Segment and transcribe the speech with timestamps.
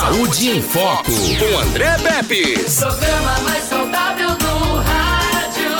[0.00, 2.54] Saúde em Foco, com André Pepe.
[2.54, 5.70] Programa mais saudável do rádio.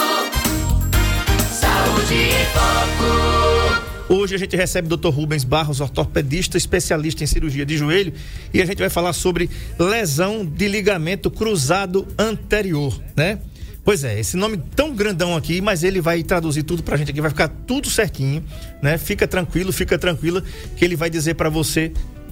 [1.50, 4.12] Saúde em Foco.
[4.12, 5.08] Hoje a gente recebe o Dr.
[5.08, 8.12] Rubens Barros, ortopedista, especialista em cirurgia de joelho,
[8.52, 9.48] e a gente vai falar sobre
[9.78, 13.38] lesão de ligamento cruzado anterior, né?
[13.82, 17.22] Pois é, esse nome tão grandão aqui, mas ele vai traduzir tudo pra gente aqui,
[17.22, 18.44] vai ficar tudo certinho,
[18.82, 18.98] né?
[18.98, 20.44] Fica tranquilo, fica tranquila,
[20.76, 21.90] que ele vai dizer para você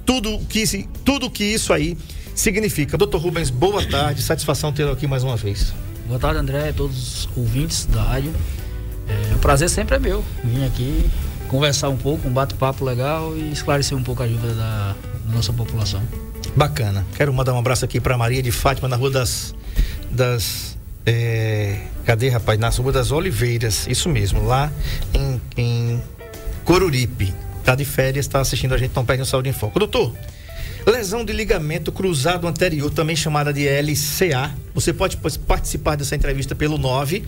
[0.08, 1.94] tudo que tudo que isso aí
[2.34, 2.96] significa.
[2.96, 3.18] Dr.
[3.18, 5.74] Rubens, boa tarde, satisfação tê-lo aqui mais uma vez.
[6.06, 8.32] Boa tarde, André, todos os ouvintes da rádio.
[9.06, 11.10] É, o prazer sempre é meu vir aqui
[11.48, 15.52] conversar um pouco, um bate-papo legal e esclarecer um pouco a dúvida da, da nossa
[15.52, 16.00] população.
[16.56, 17.06] Bacana.
[17.14, 19.54] Quero mandar um abraço aqui para Maria de Fátima na Rua das
[20.10, 22.58] das é, cadê, rapaz?
[22.58, 24.72] Na Rua das Oliveiras, isso mesmo, lá
[25.12, 26.02] em, em
[26.64, 27.34] Coruripe.
[27.68, 29.78] Tá de férias, tá assistindo a gente, não perde o Saúde em Foco.
[29.78, 30.16] Doutor,
[30.86, 34.54] lesão de ligamento cruzado anterior, também chamada de LCA.
[34.72, 37.26] Você pode participar dessa entrevista pelo 9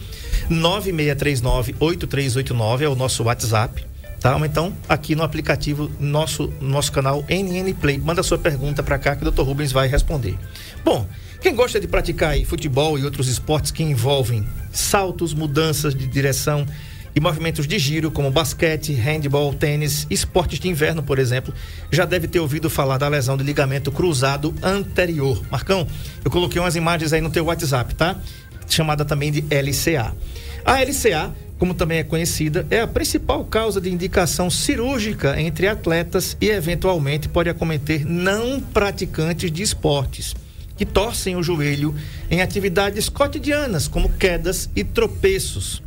[0.48, 3.84] 9639 8389, é o nosso WhatsApp.
[4.18, 4.34] Tá?
[4.42, 7.98] Então, aqui no aplicativo, nosso, nosso canal NN Play.
[7.98, 9.42] Manda sua pergunta para cá que o Dr.
[9.42, 10.38] Rubens vai responder.
[10.82, 11.06] Bom,
[11.42, 16.66] quem gosta de praticar futebol e outros esportes que envolvem saltos, mudanças de direção
[17.14, 21.52] e movimentos de giro, como basquete, handball, tênis, esportes de inverno, por exemplo,
[21.90, 25.42] já deve ter ouvido falar da lesão de ligamento cruzado anterior.
[25.50, 25.86] Marcão,
[26.24, 28.16] eu coloquei umas imagens aí no teu WhatsApp, tá?
[28.68, 30.14] Chamada também de LCA.
[30.64, 36.36] A LCA, como também é conhecida, é a principal causa de indicação cirúrgica entre atletas
[36.40, 40.34] e eventualmente pode acometer não praticantes de esportes
[40.80, 41.94] que torcem o joelho
[42.30, 45.82] em atividades cotidianas, como quedas e tropeços.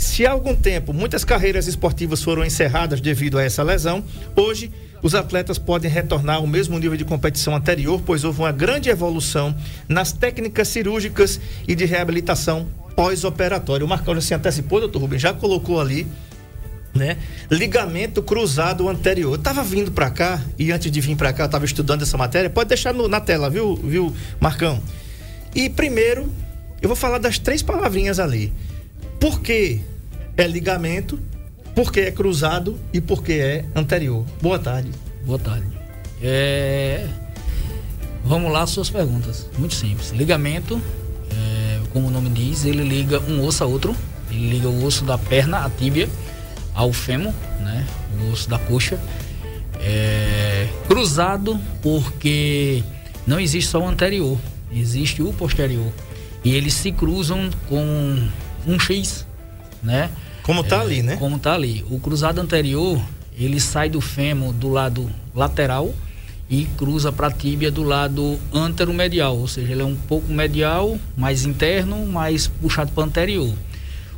[0.00, 4.02] Se há algum tempo muitas carreiras esportivas foram encerradas devido a essa lesão,
[4.34, 8.88] hoje os atletas podem retornar ao mesmo nível de competição anterior, pois houve uma grande
[8.88, 9.54] evolução
[9.86, 13.84] nas técnicas cirúrgicas e de reabilitação pós-operatória.
[13.84, 16.06] O Marcão já se antecipou, doutor Rubens, já colocou ali
[16.94, 17.18] né?
[17.50, 19.34] Ligamento cruzado anterior.
[19.34, 22.16] Eu tava vindo para cá e antes de vir para cá eu tava estudando essa
[22.16, 22.48] matéria.
[22.48, 24.82] Pode deixar no, na tela, viu, viu, Marcão?
[25.54, 26.32] E primeiro,
[26.80, 28.50] eu vou falar das três palavrinhas ali.
[29.20, 29.80] Por que
[30.42, 31.18] é ligamento?
[31.74, 34.24] Por que é cruzado e por que é anterior?
[34.40, 34.90] Boa tarde.
[35.24, 35.66] Boa tarde.
[36.22, 37.06] É...
[38.24, 39.48] Vamos lá, suas perguntas.
[39.58, 40.10] Muito simples.
[40.10, 40.80] Ligamento,
[41.30, 41.80] é...
[41.92, 43.94] como o nome diz, ele liga um osso a outro.
[44.30, 46.08] Ele liga o osso da perna, a tíbia
[46.74, 47.86] ao fêmur, né?
[48.20, 48.98] O osso da coxa.
[49.82, 52.82] É, cruzado porque
[53.26, 54.38] não existe só o anterior,
[54.72, 55.90] existe o posterior.
[56.44, 58.28] E eles se cruzam com
[58.66, 59.26] um X,
[59.82, 60.10] né?
[60.42, 61.16] Como tá é, ali, né?
[61.16, 61.84] Como tá ali.
[61.90, 63.00] O cruzado anterior,
[63.38, 65.94] ele sai do fêmur do lado lateral
[66.50, 70.98] e cruza para a tíbia do lado anteromedial, ou seja, ele é um pouco medial,
[71.16, 73.54] mais interno, mais puxado para anterior.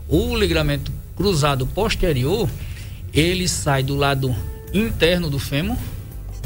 [0.09, 2.49] O ligamento cruzado posterior,
[3.13, 4.35] ele sai do lado
[4.73, 5.77] interno do fêmur,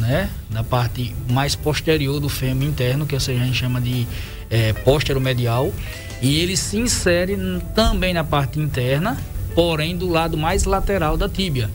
[0.01, 0.29] né?
[0.51, 4.09] Da parte mais posterior do fêmur interno, que a gente chama de
[4.51, 4.75] é,
[5.21, 5.73] medial,
[6.21, 7.37] e ele se insere
[7.77, 9.17] também na parte interna,
[9.57, 11.69] porém do lado mais lateral da tíbia.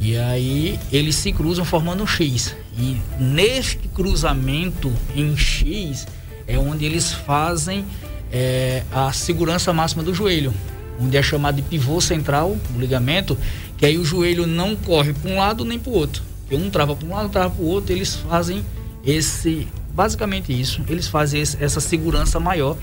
[0.00, 2.54] E aí eles se cruzam formando um X.
[2.78, 6.06] E neste cruzamento em X
[6.46, 7.84] é onde eles fazem
[8.30, 10.54] é, a segurança máxima do joelho
[11.00, 13.36] onde é chamado de pivô central, o ligamento,
[13.76, 16.22] que aí o joelho não corre para um lado nem para o outro.
[16.40, 18.64] Porque um trava para um lado, trava para o outro, eles fazem
[19.04, 22.76] esse, basicamente isso, eles fazem esse, essa segurança maior,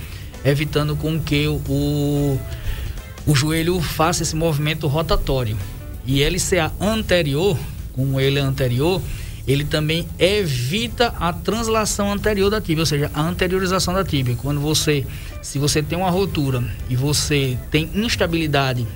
[0.43, 2.39] evitando com que o
[3.27, 5.57] joelho faça esse movimento rotatório.
[6.05, 7.57] E LCA anterior,
[7.93, 9.01] como ele é anterior,
[9.47, 14.35] ele também evita a translação anterior da tíbia, ou seja, a anteriorização da tíbia.
[14.35, 15.05] Quando você,
[15.41, 18.87] se você tem uma rotura e você tem instabilidade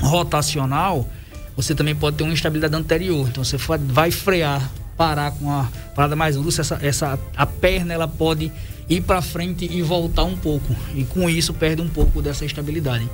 [0.00, 1.08] rotacional,
[1.56, 3.28] você também pode ter uma instabilidade anterior.
[3.28, 8.08] Então você vai frear, parar com a parada mais grossa, essa, essa a perna ela
[8.08, 8.50] pode
[8.88, 13.08] ir para frente e voltar um pouco e com isso perde um pouco dessa estabilidade.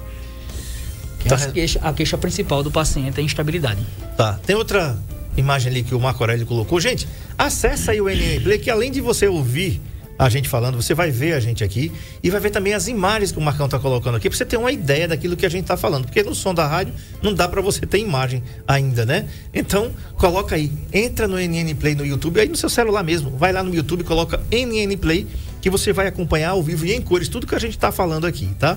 [1.29, 1.37] Tá.
[1.37, 3.81] A, queixa, a queixa principal do paciente é a instabilidade.
[4.17, 4.39] Tá.
[4.45, 4.97] Tem outra
[5.37, 6.81] imagem ali que o Marco Aurélio colocou.
[6.81, 9.81] Gente, acessa aí o NN Play, que além de você ouvir
[10.19, 11.93] a gente falando, você vai ver a gente aqui
[12.23, 14.57] e vai ver também as imagens que o Marcão tá colocando aqui, para você ter
[14.57, 16.07] uma ideia daquilo que a gente tá falando.
[16.07, 16.93] Porque no som da rádio
[17.23, 19.29] não dá para você ter imagem ainda, né?
[19.55, 23.53] Então, coloca aí, entra no NN Play no YouTube, aí no seu celular mesmo, vai
[23.53, 25.25] lá no YouTube, coloca NN Play,
[25.61, 28.27] que você vai acompanhar ao vivo e em cores tudo que a gente tá falando
[28.27, 28.77] aqui, tá?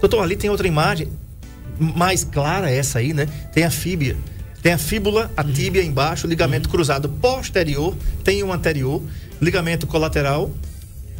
[0.00, 1.08] Doutor, ali tem outra imagem
[1.78, 3.26] mais clara essa aí, né?
[3.52, 4.16] Tem a fíbia
[4.62, 7.94] tem a fíbula, a tíbia embaixo, ligamento cruzado posterior,
[8.24, 9.00] tem o anterior.
[9.40, 10.50] ligamento colateral,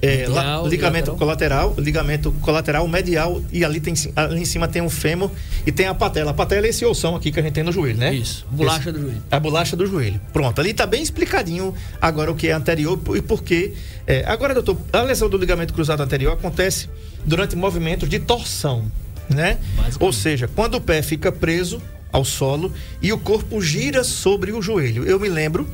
[0.02, 1.16] é, la- Medial, ligamento lateral.
[1.16, 5.30] colateral, ligamento colateral medial e ali, tem, ali em cima tem um fêmur
[5.64, 6.32] e tem a patela.
[6.32, 8.12] A patela é esse ossão aqui que a gente tem no joelho, né?
[8.14, 9.22] Isso, bolacha do joelho.
[9.30, 10.20] A bolacha do joelho.
[10.32, 13.74] Pronto, ali tá bem explicadinho agora o que é anterior e por quê.
[14.08, 16.88] É, agora, doutor, a lesão do ligamento cruzado anterior acontece
[17.24, 18.90] durante movimentos de torção,
[19.28, 19.58] né?
[20.00, 21.81] Ou seja, quando o pé fica preso
[22.12, 25.05] ao solo e o corpo gira sobre o joelho.
[25.05, 25.67] Eu me lembro,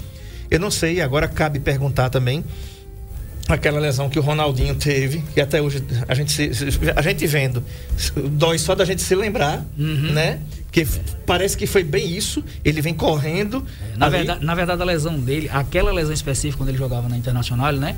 [0.51, 2.45] eu não sei, agora cabe perguntar também,
[3.49, 7.63] aquela lesão que o Ronaldinho teve, que até hoje a gente, se- a gente vendo,
[8.31, 10.13] dói só da gente se lembrar, Uhum.
[10.13, 10.41] né?
[10.71, 10.87] Que
[11.27, 13.63] parece que foi bem isso, ele vem correndo.
[13.97, 17.17] Na ali- verdade, na verdade, a lesão dele, aquela lesão específica quando ele jogava na
[17.19, 17.95] Internacional, né?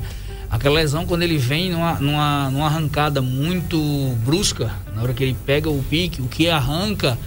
[0.54, 3.76] Aquela lesão quando ele vem numa, numa, numa arrancada muito
[4.24, 7.18] brusca, na hora que ele pega o pique, o que arranca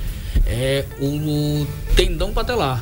[0.45, 2.81] é o, o tendão patelar.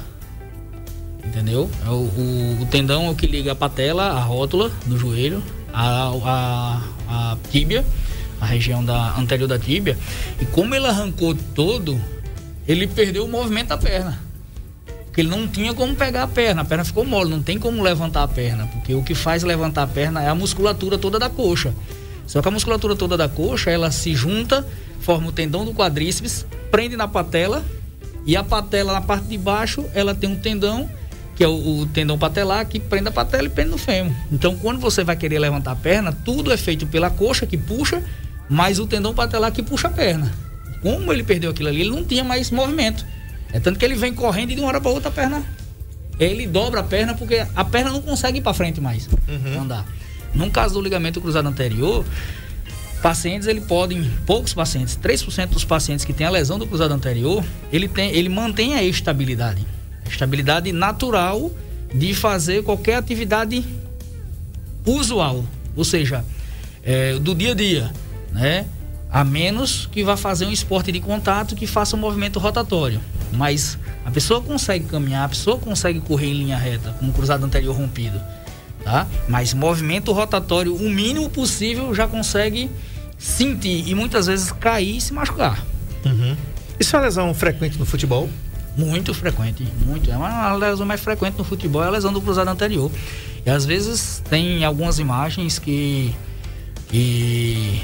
[1.25, 1.67] Entendeu?
[1.83, 5.41] É o, o- o tendão é o que liga a patela, a rótula do joelho,
[5.73, 7.83] a, a, a tíbia,
[8.39, 9.97] a região da, anterior da tíbia.
[10.39, 11.99] E como ele arrancou todo,
[12.67, 14.21] ele perdeu o movimento da perna.
[15.15, 17.81] Porque ele não tinha como pegar a perna, a perna ficou mole, não tem como
[17.81, 21.29] levantar a perna, porque o que faz levantar a perna é a musculatura toda da
[21.29, 21.73] coxa.
[22.27, 24.67] Só que a musculatura toda da coxa, ela se junta,
[24.99, 27.63] forma o tendão do quadríceps, prende na patela,
[28.25, 30.89] e a patela na parte de baixo, ela tem um tendão,
[31.33, 34.13] que é o, o tendão patelar, que prende a patela e prende no fêmur.
[34.29, 38.03] Então, quando você vai querer levantar a perna, tudo é feito pela coxa que puxa,
[38.49, 40.29] mais o tendão patelar que puxa a perna.
[40.81, 43.14] Como ele perdeu aquilo ali, ele não tinha mais movimento.
[43.55, 45.41] É tanto que ele vem correndo e de uma hora para outra a perna.
[46.19, 49.07] Ele dobra a perna porque a perna não consegue ir para frente mais
[49.57, 49.85] andar.
[50.33, 52.05] No caso do ligamento cruzado anterior,
[53.01, 57.45] pacientes ele podem, poucos pacientes, 3% dos pacientes que têm a lesão do cruzado anterior,
[57.71, 59.65] ele tem, ele mantém a estabilidade,
[60.05, 61.49] a estabilidade natural
[61.93, 63.63] de fazer qualquer atividade
[64.85, 65.45] usual,
[65.77, 66.25] ou seja,
[66.83, 67.93] é, do dia a dia,
[68.33, 68.65] né?
[69.09, 72.99] A menos que vá fazer um esporte de contato que faça um movimento rotatório.
[73.31, 77.45] Mas a pessoa consegue caminhar, a pessoa consegue correr em linha reta, com o cruzado
[77.45, 78.19] anterior rompido,
[78.83, 79.07] tá?
[79.27, 82.69] Mas movimento rotatório, o mínimo possível, já consegue
[83.17, 85.63] sentir e muitas vezes cair e se machucar.
[86.05, 86.35] Uhum.
[86.79, 88.29] Isso é uma lesão frequente no futebol?
[88.77, 90.11] Muito frequente, muito.
[90.11, 92.91] É uma lesão mais frequente no futebol, é a lesão do cruzado anterior.
[93.45, 96.13] E às vezes tem algumas imagens que,
[96.89, 97.81] que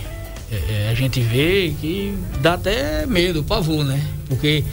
[0.51, 4.03] é, é, a gente vê que dá até medo, pavor, né?
[4.27, 4.65] Porque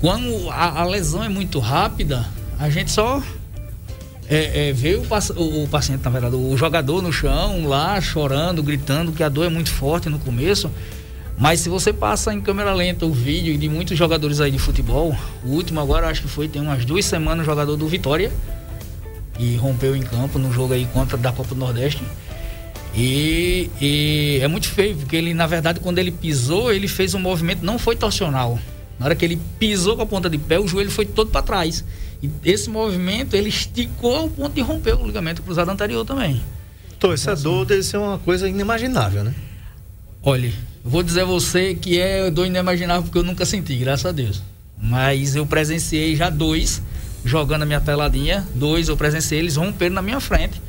[0.00, 2.26] quando a, a lesão é muito rápida,
[2.58, 3.22] a gente só
[4.28, 8.00] é, é, vê o, paci- o- o paciente, na verdade, o jogador no chão, lá
[8.00, 10.70] chorando, gritando, que a dor é muito forte no começo.
[11.36, 15.16] Mas se você passa em câmera lenta o vídeo de muitos jogadores aí de futebol,
[15.44, 18.32] o último agora acho que foi, tem umas duas semanas, o jogador do Vitória,
[19.38, 22.02] e rompeu em campo no jogo aí contra da Copa do Nordeste.
[22.94, 27.20] E, e é muito feio, porque ele, na verdade, quando ele pisou, ele fez um
[27.20, 28.58] movimento, não foi torcional.
[28.98, 31.42] Na hora que ele pisou com a ponta de pé, o joelho foi todo para
[31.42, 31.84] trás.
[32.22, 36.40] E esse movimento, ele esticou ao ponto de romper o ligamento cruzado anterior também.
[36.98, 39.34] Tô, essa dor deve ser uma coisa inimaginável, né?
[40.20, 40.52] Olha,
[40.84, 44.42] vou dizer a você que é dor inimaginável porque eu nunca senti, graças a Deus.
[44.80, 46.82] Mas eu presenciei já dois
[47.24, 50.60] jogando a minha peladinha, dois eu presenciei, eles romperam na minha frente.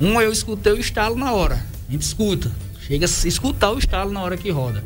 [0.00, 1.64] Um eu escutei o estalo na hora.
[1.88, 2.50] A gente escuta.
[2.86, 4.84] Chega a escutar o estalo na hora que roda.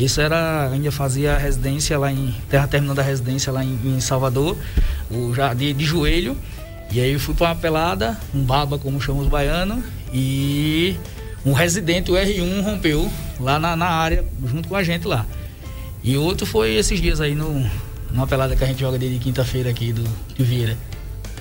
[0.00, 2.34] Isso era, ainda fazia residência lá em.
[2.48, 4.56] Terra terminando a residência lá em, em Salvador,
[5.10, 6.34] o, já de, joelho.
[6.90, 10.96] E aí eu fui pra uma pelada, um baba, como chamam os baianos, e
[11.44, 15.26] um residente, o R1, rompeu lá na, na área, junto com a gente lá.
[16.02, 17.70] E outro foi esses dias aí no,
[18.10, 20.02] numa pelada que a gente joga desde quinta-feira aqui do,
[20.34, 20.78] de Vieira.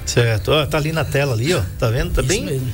[0.10, 0.51] Certo.
[0.51, 1.62] Ó, tá ali na tela ali, ó.
[1.78, 2.12] Tá vendo?
[2.13, 2.68] Tá Isso bem, mesmo.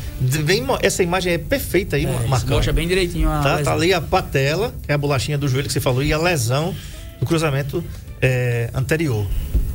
[0.44, 0.66] bem.
[0.82, 2.56] Essa imagem é perfeita aí, É, Marcão.
[2.56, 5.68] mostra bem direitinho a Tá, tá ali a patela, que é a bolachinha do joelho
[5.68, 6.74] que você falou, e a lesão
[7.20, 7.84] do cruzamento
[8.22, 9.26] é, anterior.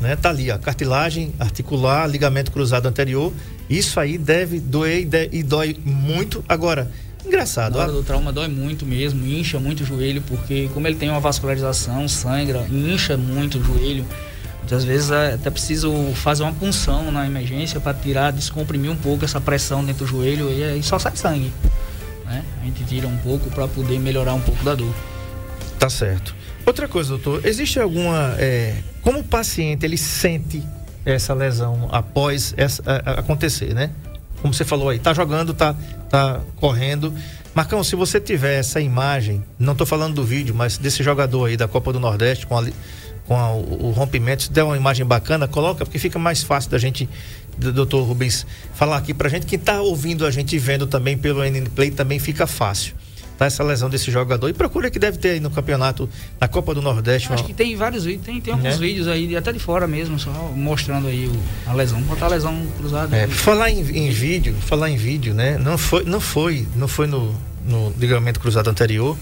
[0.00, 0.16] Né?
[0.16, 3.32] Tá ali, a cartilagem articular, ligamento cruzado anterior.
[3.68, 6.42] Isso aí deve doer e, de- e dói muito.
[6.48, 6.90] Agora,
[7.24, 10.86] engraçado, Na hora ó, do trauma dói muito mesmo, incha muito o joelho, porque como
[10.86, 14.04] ele tem uma vascularização, sangra, incha muito o joelho.
[14.70, 19.24] Muitas vezes é até preciso fazer uma punção na emergência para tirar, descomprimir um pouco
[19.24, 21.52] essa pressão dentro do joelho e aí só sai sangue.
[22.24, 22.44] Né?
[22.62, 24.94] A gente tira um pouco para poder melhorar um pouco da dor.
[25.76, 26.36] Tá certo.
[26.64, 28.36] Outra coisa, doutor, existe alguma.
[28.38, 30.62] é, como o paciente ele sente
[31.04, 33.90] essa lesão após essa, a- a- acontecer, né?
[34.40, 35.74] Como você falou aí, tá jogando, tá,
[36.08, 37.12] tá correndo.
[37.52, 41.56] Marcão, se você tiver essa imagem, não tô falando do vídeo, mas desse jogador aí
[41.56, 42.64] da Copa do Nordeste com a,
[43.30, 44.42] com a, o, o, rompimento.
[44.42, 47.08] Se der uma imagem bacana, coloca, porque fica mais fácil da gente,
[47.56, 48.44] do doutor Rubens,
[48.74, 49.46] falar aqui pra gente.
[49.46, 52.92] Quem tá ouvindo a gente e vendo também pelo NN Play também fica fácil.
[53.38, 54.48] Tá essa lesão desse jogador.
[54.48, 56.10] E procura que deve ter aí no campeonato,
[56.40, 57.32] na Copa do Nordeste.
[57.32, 57.46] Acho uma...
[57.46, 58.78] que tem vários vídeos, tem, tem alguns é.
[58.78, 62.02] vídeos aí, até de fora mesmo, só mostrando aí o, a lesão.
[62.02, 63.16] Botar a lesão cruzada.
[63.16, 65.56] É, falar em, em, vídeo, falar em vídeo, né?
[65.56, 67.32] Não foi, não foi, não foi no,
[67.64, 69.16] no ligamento cruzado anterior.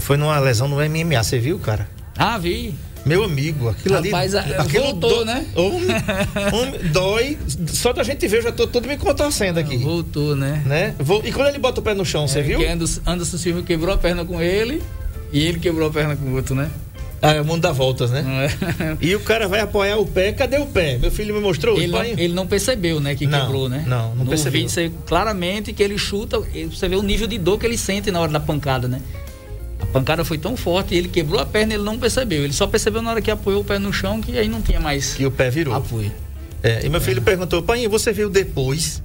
[0.00, 1.88] Foi numa lesão no MMA, você viu, cara?
[2.18, 2.74] Ah, vi.
[3.04, 4.54] Meu amigo, aquilo Rapaz, ali.
[4.54, 5.46] Aquilo voltou, do, né?
[5.56, 7.38] Um, dói.
[7.66, 9.76] Só da gente ver, eu já tô todo me contorcendo aqui.
[9.78, 10.62] Voltou, né?
[10.66, 10.94] né?
[11.24, 12.60] E quando ele bota o pé no chão, é, você viu?
[12.68, 14.82] Anderson, Anderson Silva quebrou a perna com ele
[15.32, 16.70] e ele quebrou a perna com o outro, né?
[17.22, 18.24] Ah, é o mundo dá voltas, né?
[18.80, 18.96] É.
[19.06, 20.96] E o cara vai apoiar o pé, cadê o pé?
[20.98, 21.76] Meu filho me mostrou.
[21.76, 23.84] Ele, não, ele não percebeu, né, que não, quebrou, né?
[23.86, 24.62] Não, não no percebeu.
[24.62, 26.40] Vídeo, você, claramente que ele chuta,
[26.70, 29.02] você vê o nível de dor que ele sente na hora da pancada, né?
[29.90, 32.44] A pancada foi tão forte, ele quebrou a perna, ele não percebeu.
[32.44, 34.78] Ele só percebeu na hora que apoiou o pé no chão que aí não tinha
[34.78, 35.18] mais.
[35.18, 35.74] E o pé virou.
[35.74, 36.12] Apoio.
[36.62, 37.02] É, e meu é.
[37.02, 39.02] filho perguntou, pai, você viu depois?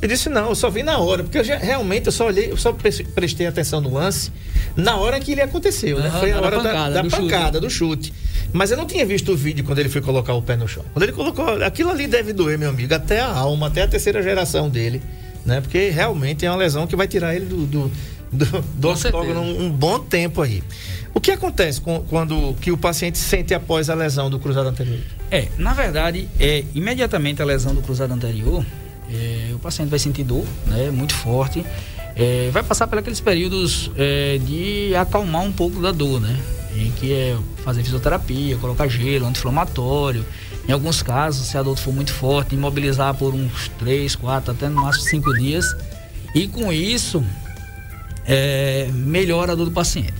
[0.00, 2.50] Eu disse, não, eu só vi na hora, porque eu já, realmente eu só olhei,
[2.50, 4.32] eu só prestei atenção no lance
[4.74, 6.10] na hora que ele aconteceu, né?
[6.18, 7.60] Foi a hora pancada, da, da do pancada, chute.
[7.60, 8.14] do chute.
[8.52, 10.84] Mas eu não tinha visto o vídeo quando ele foi colocar o pé no chão.
[10.94, 14.22] Quando ele colocou, aquilo ali deve doer, meu amigo, até a alma, até a terceira
[14.22, 15.02] geração dele,
[15.44, 15.60] né?
[15.60, 17.92] Porque realmente é uma lesão que vai tirar ele do, do,
[18.32, 20.62] do, do octógono um, um bom tempo aí.
[21.14, 24.98] O que acontece com, quando que o paciente sente após a lesão do cruzado anterior?
[25.30, 28.64] É, na verdade, é imediatamente a lesão do cruzado anterior,
[29.12, 31.64] é, o paciente vai sentir dor, né, muito forte,
[32.16, 36.38] é, vai passar por aqueles períodos é, de acalmar um pouco da dor, né,
[36.74, 40.24] em que é fazer fisioterapia, colocar gelo, anti-inflamatório.
[40.66, 44.68] Em alguns casos, se a dor for muito forte, imobilizar por uns 3, 4, até
[44.68, 45.66] no máximo 5 dias.
[46.34, 47.22] E com isso,
[48.26, 50.14] é, melhora a dor do paciente.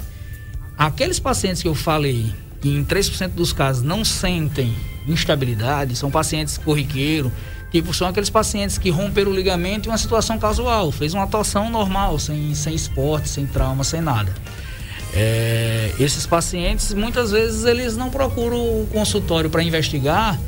[0.76, 4.73] Aqueles pacientes que eu falei que em 3% dos casos não sentem
[5.06, 7.32] instabilidade, são pacientes corriqueiros,
[7.73, 11.68] tipo, são aqueles pacientes que romperam o ligamento em uma situação casual, fez uma atuação
[11.68, 14.32] normal, sem, sem esporte, sem trauma, sem nada.
[15.14, 20.38] É, esses pacientes, muitas vezes, eles não procuram o consultório para investigar,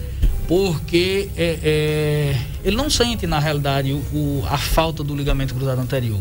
[0.46, 5.80] porque é, é, ele não sente, na realidade, o, o, a falta do ligamento cruzado
[5.80, 6.20] anterior.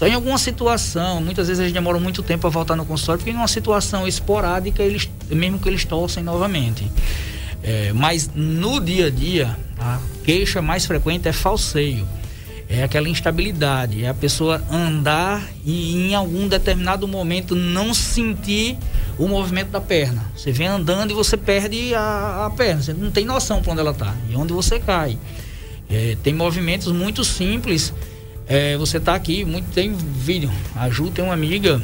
[0.00, 3.32] Só em alguma situação, muitas vezes eles demoram muito tempo para voltar no consultório, porque
[3.32, 6.90] em uma situação esporádica, eles, mesmo que eles torcem novamente.
[7.62, 12.08] É, mas no dia a dia, a queixa mais frequente é falseio.
[12.66, 18.78] É aquela instabilidade, é a pessoa andar e em algum determinado momento não sentir
[19.18, 20.24] o movimento da perna.
[20.34, 23.80] Você vem andando e você perde a, a perna, você não tem noção para onde
[23.82, 25.18] ela está e onde você cai.
[25.90, 27.92] É, tem movimentos muito simples
[28.50, 30.50] é, você tá aqui, muito tem vídeo.
[30.74, 31.80] A Ju tem uma amiga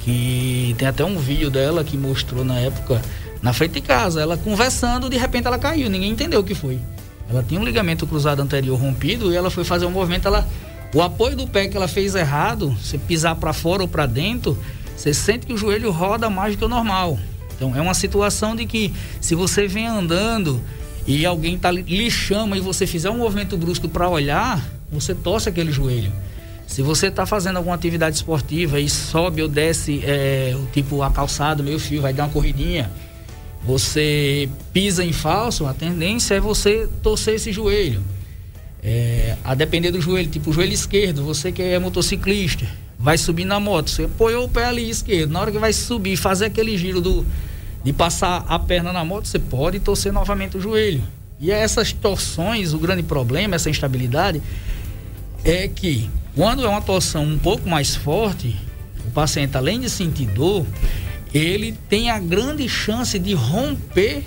[0.00, 3.00] que tem até um vídeo dela que mostrou na época
[3.40, 6.80] na frente de casa, ela conversando, de repente ela caiu, ninguém entendeu o que foi.
[7.30, 10.48] Ela tinha um ligamento cruzado anterior rompido e ela foi fazer um movimento, ela
[10.92, 14.58] o apoio do pé que ela fez errado, você pisar para fora ou para dentro,
[14.96, 17.20] você sente que o joelho roda mais do que o normal.
[17.54, 20.60] Então é uma situação de que se você vem andando
[21.06, 24.60] e alguém tá, lhe chama e você fizer um movimento brusco para olhar,
[24.92, 26.12] você torce aquele joelho.
[26.66, 31.62] Se você está fazendo alguma atividade esportiva e sobe ou desce, é, tipo a calçada,
[31.62, 32.90] meio fio, vai dar uma corridinha,
[33.64, 38.02] você pisa em falso, a tendência é você torcer esse joelho.
[38.82, 42.66] É, a depender do joelho, tipo o joelho esquerdo, você que é motociclista,
[42.98, 46.16] vai subir na moto, você apoiou o pé ali esquerdo, na hora que vai subir,
[46.16, 47.24] fazer aquele giro do,
[47.84, 51.02] de passar a perna na moto, você pode torcer novamente o joelho.
[51.38, 54.40] E essas torções, o grande problema, essa instabilidade,
[55.44, 58.56] é que quando é uma torção um pouco mais forte,
[59.06, 60.66] o paciente, além de sentir dor,
[61.34, 64.22] ele tem a grande chance de romper,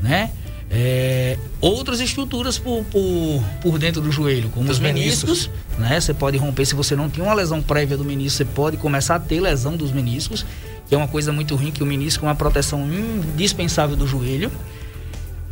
[0.00, 0.30] né?
[0.74, 6.00] É, outras estruturas por, por, por, dentro do joelho, como os meniscos, meniscos, né?
[6.00, 9.16] Você pode romper se você não tem uma lesão prévia do menisco, você pode começar
[9.16, 10.46] a ter lesão dos meniscos,
[10.88, 14.50] que é uma coisa muito ruim, que o menisco é uma proteção indispensável do joelho.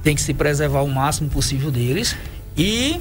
[0.03, 2.17] Tem que se preservar o máximo possível deles.
[2.57, 2.99] E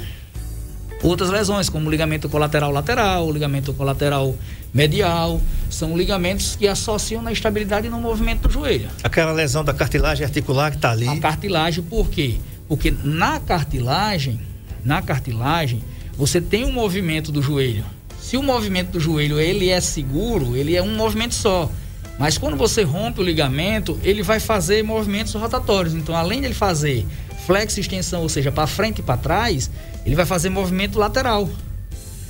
[1.01, 4.35] outras lesões, como ligamento colateral lateral, ligamento colateral
[4.73, 8.89] medial, são ligamentos que associam na estabilidade e no movimento do joelho.
[9.03, 11.07] Aquela lesão da cartilagem articular que está ali.
[11.07, 12.35] A cartilagem, por quê?
[12.67, 14.39] Porque na cartilagem,
[14.83, 15.83] na cartilagem,
[16.15, 17.83] você tem um movimento do joelho.
[18.19, 21.71] Se o movimento do joelho ele é seguro, ele é um movimento só.
[22.19, 25.93] Mas quando você rompe o ligamento, ele vai fazer movimentos rotatórios.
[25.93, 27.07] Então, além de ele fazer
[27.49, 29.71] flexo extensão, ou seja, para frente e para trás,
[30.05, 31.49] ele vai fazer movimento lateral.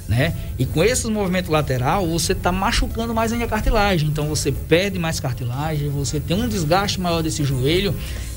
[0.07, 0.33] Né?
[0.57, 4.07] E com esse movimento lateral, você está machucando mais ainda a cartilagem.
[4.07, 7.93] Então você perde mais cartilagem, você tem um desgaste maior desse joelho.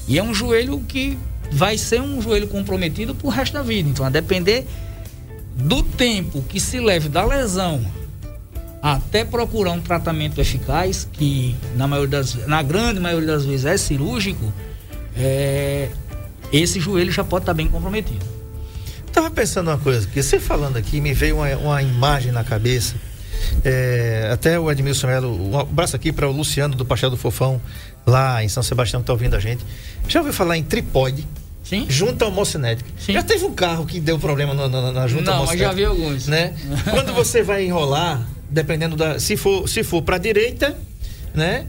[0.08, 1.16] E é um joelho que
[1.52, 3.88] vai ser um joelho comprometido pro resto da vida.
[3.88, 4.66] Então, a depender
[5.54, 7.80] do tempo que se leve da lesão
[8.82, 13.76] até procurar um tratamento eficaz, que na, maioria das, na grande maioria das vezes é
[13.76, 14.52] cirúrgico,
[15.16, 15.88] é,
[16.52, 18.24] esse joelho já pode estar tá bem comprometido.
[19.12, 22.94] Tava pensando uma coisa, que você falando aqui, me veio uma, uma imagem na cabeça.
[23.64, 27.60] É, até o Edmilson Melo, um abraço aqui para o Luciano do Pastel do Fofão,
[28.06, 29.64] lá em São Sebastião, que está ouvindo a gente.
[30.08, 31.26] Já ouviu falar em tripode?
[31.62, 31.86] Sim.
[31.88, 32.88] Junta homocinética.
[32.98, 33.12] Sim.
[33.12, 35.68] Já teve um carro que deu problema na, na, na junta Não, homocinética?
[35.68, 36.26] Não, já vi alguns.
[36.26, 36.54] Né?
[36.90, 39.18] Quando você vai enrolar, dependendo da.
[39.18, 40.76] Se for, se for para direita,
[41.34, 41.66] né?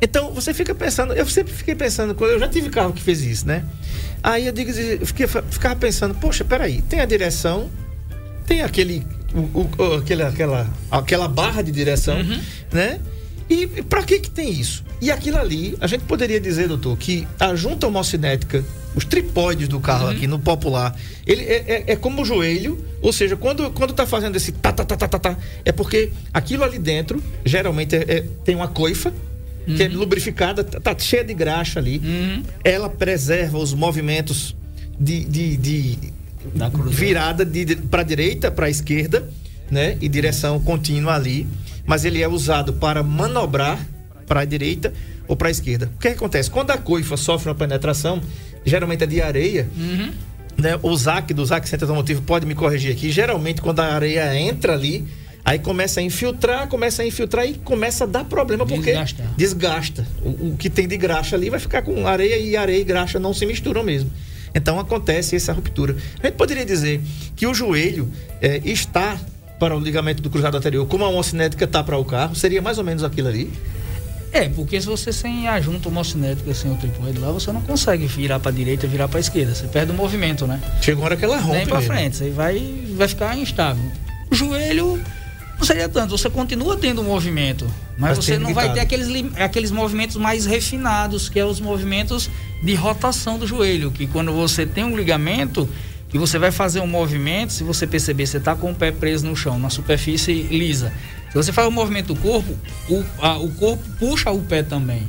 [0.00, 3.46] Então você fica pensando, eu sempre fiquei pensando, eu já tive carro que fez isso,
[3.46, 3.64] né?
[4.22, 7.70] Aí eu digo, eu fiquei, ficava pensando, poxa, peraí, tem a direção,
[8.46, 12.40] tem aquele, o, o, aquele aquela, aquela barra de direção, uhum.
[12.72, 13.00] né?
[13.48, 14.84] E para que que tem isso?
[15.00, 18.64] E aquilo ali, a gente poderia dizer, doutor, que a junta homocinética,
[18.94, 20.10] os tripóides do carro uhum.
[20.10, 20.94] aqui no popular,
[21.26, 24.72] ele é, é, é, como o joelho, ou seja, quando quando tá fazendo esse tá
[24.72, 28.68] tá tá tá tá, tá é porque aquilo ali dentro geralmente é, é tem uma
[28.68, 29.14] coifa
[29.66, 29.76] uhum.
[29.76, 29.96] que é uhum.
[29.96, 32.02] lubrificada, tá, tá, cheia de graxa ali.
[32.04, 32.42] Uhum.
[32.62, 34.54] Ela preserva os movimentos
[34.98, 35.98] de, de, de
[36.90, 39.28] virada de, de para direita, para esquerda,
[39.70, 41.46] né, e direção contínua ali
[41.88, 43.80] mas ele é usado para manobrar
[44.26, 44.92] para a direita
[45.26, 45.90] ou para a esquerda.
[45.96, 46.50] O que, que, acontece?
[46.50, 48.20] Quando a coifa sofre uma penetração,
[48.64, 50.12] geralmente é de areia, uhum.
[50.58, 50.78] né?
[50.82, 53.10] o ZAC do ZAC Centro Automotivo pode me corrigir aqui.
[53.10, 55.06] Geralmente, quando a areia entra ali,
[55.42, 59.24] aí começa a infiltrar, começa a infiltrar e começa a dar problema porque desgasta.
[59.34, 60.06] desgasta.
[60.22, 63.18] O, o que tem de graxa ali vai ficar com areia e areia e graxa
[63.18, 64.10] não se misturam mesmo.
[64.54, 65.96] Então acontece essa ruptura.
[66.22, 67.00] A gente poderia dizer
[67.34, 68.10] que o joelho
[68.42, 69.18] é, está
[69.58, 72.78] para o ligamento do cruzado anterior, como a homocinética está para o carro, seria mais
[72.78, 73.50] ou menos aquilo ali?
[74.32, 78.06] É, porque se você sem a junta homocinética, sem o tripode lá, você não consegue
[78.06, 79.54] virar para a direita e virar para a esquerda.
[79.54, 80.60] Você perde o movimento, né?
[80.82, 81.56] Chega uma hora que ela rompe.
[81.56, 83.82] Nem para frente, você vai, vai ficar instável.
[84.30, 85.02] O joelho
[85.58, 87.64] não seria tanto, você continua tendo movimento,
[87.96, 92.30] mas, mas você não vai ter aqueles, aqueles movimentos mais refinados, que é os movimentos
[92.62, 95.68] de rotação do joelho, que quando você tem um ligamento,
[96.08, 99.26] que você vai fazer um movimento, se você perceber, você está com o pé preso
[99.26, 100.92] no chão, na superfície lisa.
[101.28, 102.56] Se você faz o movimento do corpo,
[102.88, 105.06] o, a, o corpo puxa o pé também.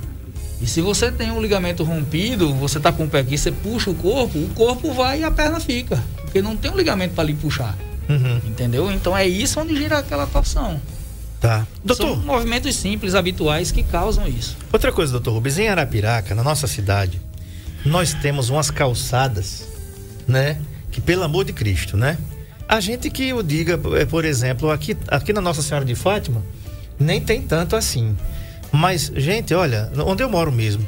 [0.62, 3.90] E se você tem um ligamento rompido, você está com o pé aqui, você puxa
[3.90, 6.04] o corpo, o corpo vai e a perna fica.
[6.18, 7.78] Porque não tem um ligamento para lhe puxar.
[8.10, 8.42] Uhum.
[8.46, 8.92] Entendeu?
[8.92, 10.82] Então é isso onde gira aquela torção.
[11.40, 11.66] Tá.
[11.86, 12.08] Doutor.
[12.08, 14.58] São movimentos simples, habituais, que causam isso.
[14.74, 17.22] Outra coisa, doutor Rubens, em Arapiraca, na nossa cidade,
[17.86, 19.66] nós temos umas calçadas,
[20.28, 20.58] né?
[20.92, 22.18] Que pelo amor de Cristo, né?
[22.68, 26.44] A gente que o diga, é, por exemplo, aqui, aqui na Nossa Senhora de Fátima,
[27.00, 28.16] nem tem tanto assim.
[28.72, 30.88] Mas, gente, olha, onde eu moro mesmo,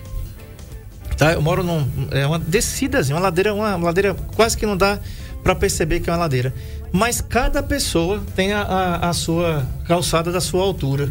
[1.17, 1.33] tá?
[1.33, 4.99] Eu moro num, é uma descida, uma ladeira, uma ladeira quase que não dá
[5.43, 6.53] para perceber que é uma ladeira.
[6.91, 11.09] Mas cada pessoa tem a, a, a sua calçada da sua altura.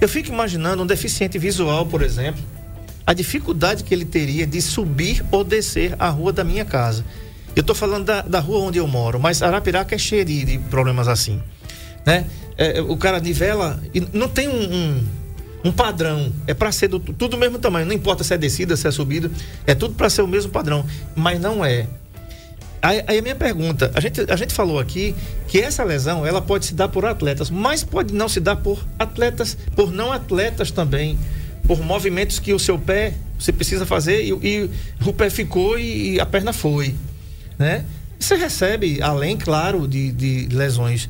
[0.00, 2.42] Eu fico imaginando um deficiente visual, por exemplo,
[3.06, 7.04] a dificuldade que ele teria de subir ou descer a rua da minha casa.
[7.56, 10.58] Eu estou falando da, da rua onde eu moro, mas Arapiraca é cheio de, de
[10.58, 11.40] problemas assim.
[12.04, 12.26] Né?
[12.58, 15.04] É, o cara nivela e não tem um, um,
[15.66, 16.32] um padrão.
[16.46, 17.86] É para ser do, tudo do mesmo tamanho.
[17.86, 19.30] Não importa se é descida, se é subida.
[19.66, 20.84] É tudo para ser o mesmo padrão.
[21.14, 21.86] Mas não é.
[22.82, 25.14] Aí, aí, a minha pergunta, a gente, a gente falou aqui
[25.48, 28.84] que essa lesão ela pode se dar por atletas, mas pode não se dar por
[28.98, 31.18] atletas, por não atletas também,
[31.66, 34.70] por movimentos que o seu pé você precisa fazer e, e
[35.02, 36.94] o pé ficou e, e a perna foi
[37.58, 37.84] né?
[38.18, 41.08] Você recebe, além, claro, de, de lesões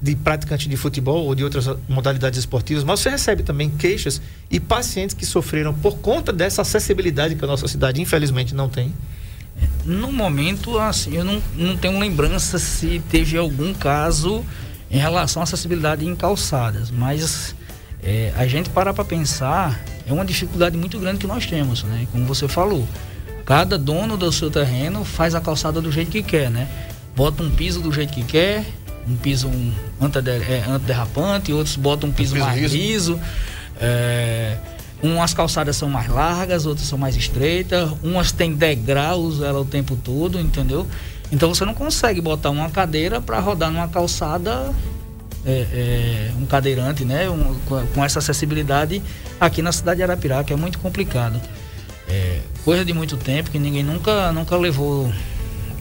[0.00, 4.60] de praticantes de futebol ou de outras modalidades esportivas, mas você recebe também queixas e
[4.60, 8.92] pacientes que sofreram por conta dessa acessibilidade que a nossa cidade, infelizmente, não tem.
[9.84, 14.44] No momento, assim, eu não, não tenho lembrança se teve algum caso
[14.90, 17.54] em relação à acessibilidade em calçadas, mas
[18.02, 22.06] é, a gente parar para pensar, é uma dificuldade muito grande que nós temos, né?
[22.12, 22.86] Como você falou.
[23.44, 26.66] Cada dono do seu terreno faz a calçada do jeito que quer, né?
[27.14, 28.64] Bota um piso do jeito que quer,
[29.06, 29.72] um piso um,
[30.48, 32.76] é, antiderrapante, outros botam um piso, piso mais liso.
[32.76, 33.20] liso
[33.80, 34.56] é,
[35.02, 39.96] umas calçadas são mais largas, outras são mais estreitas, umas têm degraus ela o tempo
[39.96, 40.86] todo, entendeu?
[41.30, 44.72] Então você não consegue botar uma cadeira para rodar numa calçada
[45.44, 47.28] é, é, um cadeirante, né?
[47.28, 47.54] Um,
[47.94, 49.02] com essa acessibilidade
[49.38, 51.38] aqui na cidade de Arapiraca, é muito complicado
[52.08, 55.12] é, coisa de muito tempo que ninguém nunca, nunca levou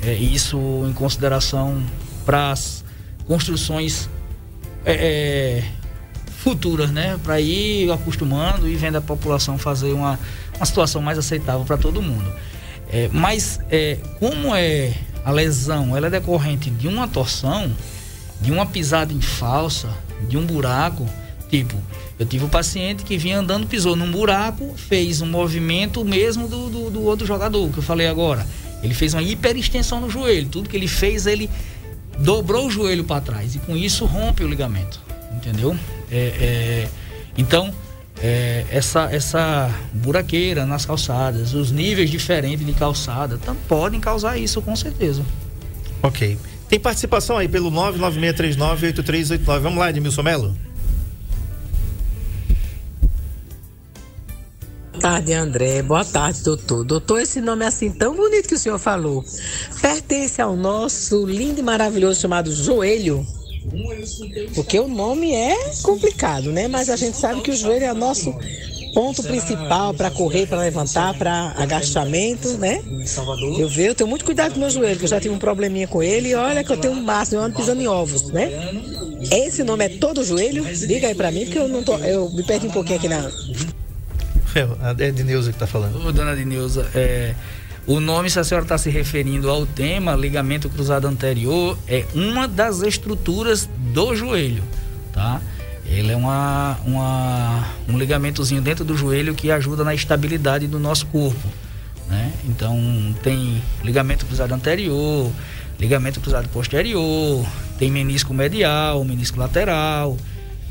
[0.01, 0.57] é, isso
[0.87, 1.81] em consideração
[2.25, 2.83] para as
[3.25, 4.09] construções
[4.85, 5.63] é, é,
[6.39, 7.19] futuras, né?
[7.23, 10.19] Para ir acostumando e vendo a população fazer uma,
[10.57, 12.31] uma situação mais aceitável para todo mundo.
[12.91, 17.71] É, mas é, como é a lesão, ela é decorrente de uma torção,
[18.41, 19.89] de uma pisada em falsa,
[20.27, 21.07] de um buraco,
[21.53, 21.77] tipo,
[22.17, 26.67] eu tive um paciente que vinha andando, pisou num buraco, fez um movimento mesmo do,
[26.67, 28.47] do, do outro jogador, que eu falei agora.
[28.81, 30.49] Ele fez uma hiperextensão no joelho.
[30.49, 31.47] Tudo que ele fez, ele
[32.17, 33.53] dobrou o joelho para trás.
[33.53, 34.99] E com isso rompe o ligamento.
[35.31, 35.77] Entendeu?
[36.11, 36.89] É, é,
[37.37, 37.71] então,
[38.19, 44.59] é, essa, essa buraqueira nas calçadas, os níveis diferentes de calçada, tam, podem causar isso
[44.59, 45.23] com certeza.
[46.01, 46.35] Ok.
[46.67, 49.59] Tem participação aí pelo 996398389.
[49.59, 50.57] Vamos lá, Edmilson Melo.
[55.03, 55.81] Tarde, André.
[55.81, 56.85] Boa tarde, doutor.
[56.85, 59.21] Doutor, esse nome é assim tão bonito que o senhor falou
[59.81, 63.27] pertence ao nosso lindo e maravilhoso chamado joelho.
[64.55, 66.69] Porque o nome é complicado, né?
[66.69, 68.33] Mas a gente sabe que o joelho é o nosso
[68.93, 72.81] ponto principal para correr, para levantar, para agachamento, né?
[73.59, 75.87] Eu vejo, eu tenho muito cuidado com meu joelho, que eu já tive um probleminha
[75.87, 78.49] com ele e olha que eu tenho um máximo, eu ando pisando em ovos, né?
[79.29, 80.63] Esse nome é todo joelho?
[80.63, 83.29] Diga aí para mim, porque eu não tô, eu me perdi um pouquinho aqui na
[84.99, 86.05] é Edneuza que está falando.
[86.05, 87.33] Ô, dona Edneuza, é,
[87.85, 92.47] o nome, se a senhora está se referindo ao tema ligamento cruzado anterior, é uma
[92.47, 94.63] das estruturas do joelho,
[95.11, 95.41] tá?
[95.85, 101.05] Ele é uma, uma, um ligamentozinho dentro do joelho que ajuda na estabilidade do nosso
[101.07, 101.47] corpo.
[102.07, 102.31] Né?
[102.45, 102.77] Então
[103.21, 105.29] tem ligamento cruzado anterior,
[105.77, 107.45] ligamento cruzado posterior,
[107.77, 110.17] tem menisco medial, menisco lateral,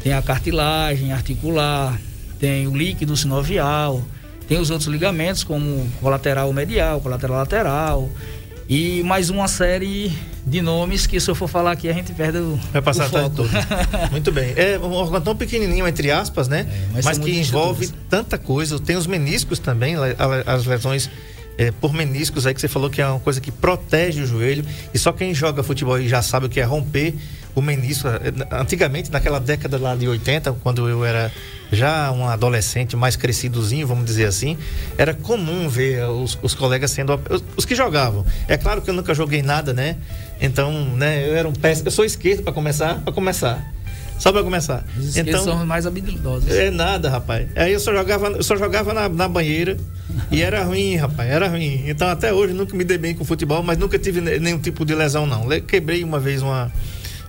[0.02, 1.98] tem a cartilagem articular,
[2.42, 4.02] tem o líquido sinovial,
[4.48, 8.10] tem os outros ligamentos, como colateral medial, colateral lateral,
[8.68, 10.12] e mais uma série
[10.44, 13.10] de nomes que se eu for falar aqui a gente perde o Vai passar o
[13.10, 13.44] foco.
[14.10, 14.54] Muito bem.
[14.56, 16.66] É um órgão tão pequenininho, entre aspas, né?
[16.68, 18.76] É, mas mas que envolve tanta coisa.
[18.80, 19.94] Tem os meniscos também,
[20.44, 21.08] as lesões
[21.56, 24.64] é, por meniscos aí que você falou que é uma coisa que protege o joelho.
[24.92, 27.14] E só quem joga futebol aí já sabe o que é romper
[27.54, 28.08] o menisco.
[28.08, 31.30] É, Antigamente, naquela década lá de 80, quando eu era
[31.72, 34.58] já um adolescente mais crescidozinho, vamos dizer assim,
[34.98, 38.24] era comum ver os, os colegas sendo os, os que jogavam.
[38.46, 39.96] É claro que eu nunca joguei nada, né?
[40.40, 41.88] Então, né, eu era um péssimo.
[41.88, 43.72] Eu sou esquerdo para começar, para começar.
[44.18, 44.84] Só para começar.
[44.96, 46.48] Os Então, são mais habilidosos.
[46.48, 47.48] é nada, rapaz.
[47.56, 49.76] Aí eu só jogava, eu só jogava na, na banheira
[50.30, 51.84] e era ruim, rapaz, era ruim.
[51.88, 54.84] Então até hoje nunca me dei bem com futebol, mas nunca tive ne- nenhum tipo
[54.84, 55.48] de lesão não.
[55.62, 56.70] Quebrei uma vez uma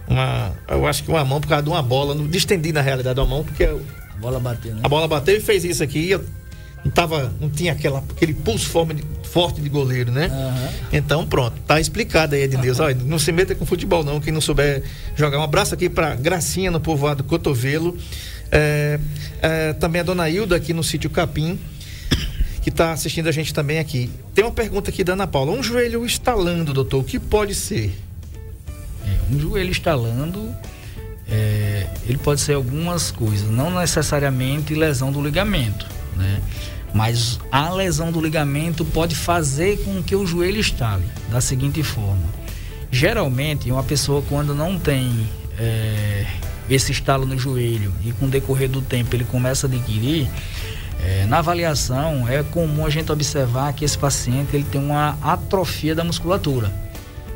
[0.07, 3.19] uma, eu acho que uma mão por causa de uma bola, não distendi na realidade
[3.19, 3.81] a mão porque eu-
[4.23, 4.81] bola bateu, né?
[4.83, 6.09] a bola bateu e fez isso aqui.
[6.09, 6.23] Eu
[6.83, 10.25] não tava, não tinha aquela, aquele pulso forte de, forte de goleiro, né?
[10.25, 10.69] Aham.
[10.91, 12.83] Então pronto, tá explicado aí, Ednilson.
[12.83, 14.83] Olha, não se meta com futebol não, quem não souber
[15.15, 15.39] jogar.
[15.39, 17.97] Um abraço aqui pra Gracinha no povoado Cotovelo.
[18.51, 18.99] É,
[19.41, 21.59] é, também a dona Hilda aqui no sítio Capim,
[22.61, 24.09] que tá assistindo a gente também aqui.
[24.33, 25.51] Tem uma pergunta aqui da Ana Paula.
[25.51, 27.93] Um joelho estalando, doutor, o que pode ser?
[29.05, 30.53] É, um joelho estalando,
[31.33, 36.39] é, ele pode ser algumas coisas, não necessariamente lesão do ligamento, né?
[36.93, 42.21] Mas a lesão do ligamento pode fazer com que o joelho estale da seguinte forma.
[42.91, 46.27] Geralmente, uma pessoa quando não tem é,
[46.69, 50.29] esse estalo no joelho e com o decorrer do tempo ele começa a adquirir,
[51.03, 55.95] é, na avaliação é comum a gente observar que esse paciente ele tem uma atrofia
[55.95, 56.82] da musculatura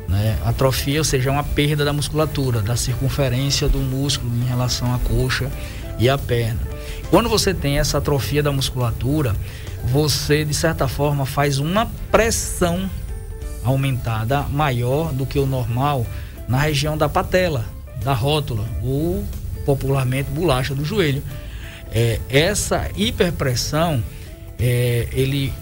[0.08, 0.38] né?
[0.44, 4.98] Atrofia, ou seja, é uma perda da musculatura, da circunferência do músculo em relação à
[4.98, 5.50] coxa
[5.98, 6.60] e à perna.
[7.10, 9.36] Quando você tem essa atrofia da musculatura,
[9.84, 12.90] você de certa forma faz uma pressão
[13.64, 16.06] aumentada maior do que o normal
[16.48, 17.64] na região da patela,
[18.02, 19.24] da rótula ou
[19.66, 21.22] popularmente bolacha do joelho.
[21.92, 24.02] É, essa hiperpressão,
[24.58, 25.52] é, ele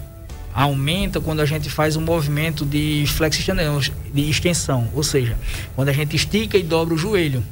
[0.57, 3.55] aumenta quando a gente faz um movimento de flexão,
[4.11, 5.37] de extensão, ou seja,
[5.75, 7.43] quando a gente estica e dobra o joelho.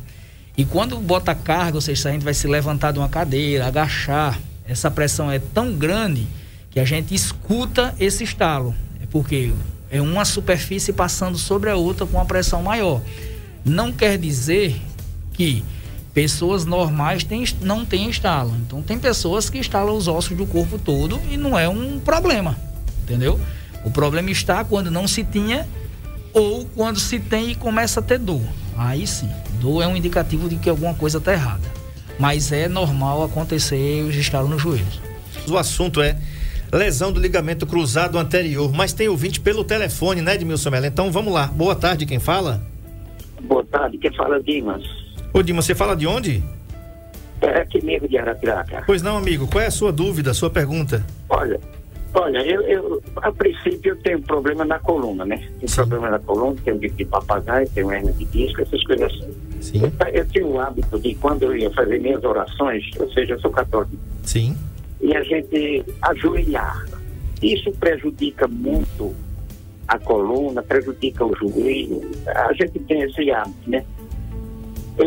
[0.57, 3.67] E quando bota carga, ou seja, se a gente vai se levantar de uma cadeira,
[3.67, 6.25] agachar, essa pressão é tão grande
[6.71, 8.73] que a gente escuta esse estalo.
[8.99, 9.51] É porque
[9.91, 13.03] é uma superfície passando sobre a outra com uma pressão maior.
[13.63, 14.81] Não quer dizer
[15.33, 15.63] que
[16.11, 18.55] pessoas normais têm, não têm estalo.
[18.65, 22.57] Então tem pessoas que estalam os ossos do corpo todo e não é um problema,
[23.05, 23.39] entendeu?
[23.85, 25.65] O problema está quando não se tinha
[26.33, 28.41] ou quando se tem e começa a ter dor.
[28.75, 29.29] Aí sim,
[29.61, 31.63] dor é um indicativo de que alguma coisa está errada.
[32.19, 35.01] Mas é normal acontecer os estalos nos joelhos.
[35.47, 36.17] O assunto é
[36.73, 40.85] lesão do ligamento cruzado anterior, mas tem ouvinte pelo telefone, né, Edmilson Mello?
[40.87, 41.47] Então vamos lá.
[41.47, 42.61] Boa tarde, quem fala?
[43.41, 44.83] Boa tarde, quem fala é Dimas.
[45.31, 46.43] Ô, Dimas, você fala de onde?
[47.41, 48.83] É aqui mesmo de Arapiraca.
[48.87, 49.47] Pois não, amigo.
[49.47, 51.05] Qual é a sua dúvida, a sua pergunta?
[51.29, 51.59] Olha,
[52.15, 55.37] olha, eu, eu a princípio eu tenho problema na coluna, né?
[55.59, 55.75] Tenho Sim.
[55.75, 59.33] problema na coluna, tenho bico de papagaio, tenho hernia de disco, essas coisas assim.
[59.61, 59.81] Sim.
[59.83, 63.39] Eu, eu tinha o hábito de quando eu ia fazer minhas orações, ou seja, eu
[63.39, 64.57] sou católico, Sim.
[65.01, 66.85] e a gente ajoelhar.
[67.41, 69.13] Isso prejudica muito
[69.87, 72.01] a coluna, prejudica o joelho.
[72.27, 73.85] A gente tem esse hábito, né?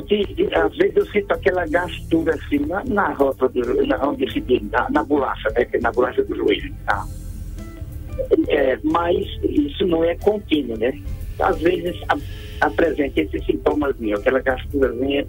[0.06, 4.40] Te, às vezes eu sinto aquela gastura assim na, na rota do, na, onde se
[4.40, 5.66] diz, na, na bolacha, né?
[5.72, 6.74] é Na bolacha do joelho.
[6.84, 7.06] Tá?
[8.48, 10.92] É, mas isso não é contínuo, né?
[11.40, 11.96] Às vezes
[12.60, 15.26] apresenta esses sintomas, aquela gasturazinha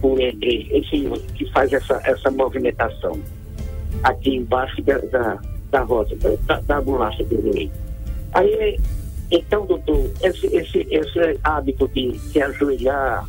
[0.00, 3.18] por entre esse que faz essa, essa movimentação
[4.02, 5.40] aqui embaixo da, da,
[5.70, 5.84] da
[6.46, 7.70] da, da bolacha do joelho.
[8.34, 8.78] Aí,
[9.36, 13.28] então, doutor, esse, esse, esse hábito de se ajoelhar,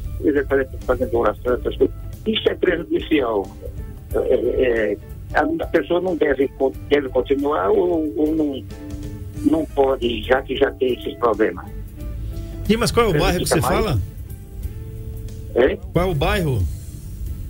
[0.86, 1.96] fazendo oração, essas coisas,
[2.28, 3.48] isso é prejudicial.
[4.14, 4.98] É, é,
[5.34, 6.50] a pessoa não deve,
[6.90, 8.64] deve continuar ou, ou não,
[9.50, 11.66] não pode, já que já tem esses problemas.
[12.68, 13.76] Dimas, qual é o bairro que você mais?
[13.76, 14.02] fala?
[15.56, 15.76] É?
[15.76, 16.64] Qual é o bairro?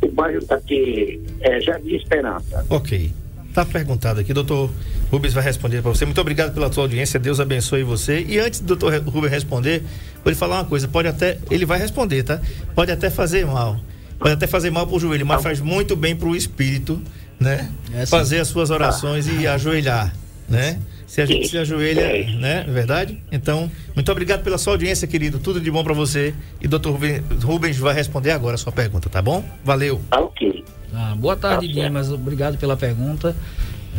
[0.02, 2.66] O bairro aqui é Jardim Esperança.
[2.70, 3.12] Ok.
[3.56, 4.70] Tá perguntado aqui, doutor
[5.10, 6.04] Rubens vai responder para você.
[6.04, 8.20] Muito obrigado pela sua audiência, Deus abençoe você.
[8.28, 9.82] E antes do doutor Rubens responder,
[10.22, 12.42] vou lhe falar uma coisa, pode até, ele vai responder, tá?
[12.76, 13.80] Pode até fazer mal,
[14.20, 17.02] pode até fazer mal pro joelho, mas faz muito bem pro espírito,
[17.40, 17.72] né?
[17.94, 18.06] É.
[18.06, 20.14] Fazer as suas orações e ajoelhar,
[20.50, 20.78] né?
[21.08, 22.26] Se a gente se ajoelha, É.
[22.38, 22.66] né?
[22.68, 23.22] É verdade?
[23.32, 25.38] Então, muito obrigado pela sua audiência, querido.
[25.40, 26.34] Tudo de bom para você.
[26.60, 29.44] E doutor Rubens, Rubens vai responder agora a sua pergunta, tá bom?
[29.64, 30.02] Valeu.
[30.12, 30.64] Ah, ok.
[30.94, 31.88] Ah, boa tarde, Tá certo.
[31.88, 32.12] Dimas.
[32.12, 33.36] Obrigado pela pergunta.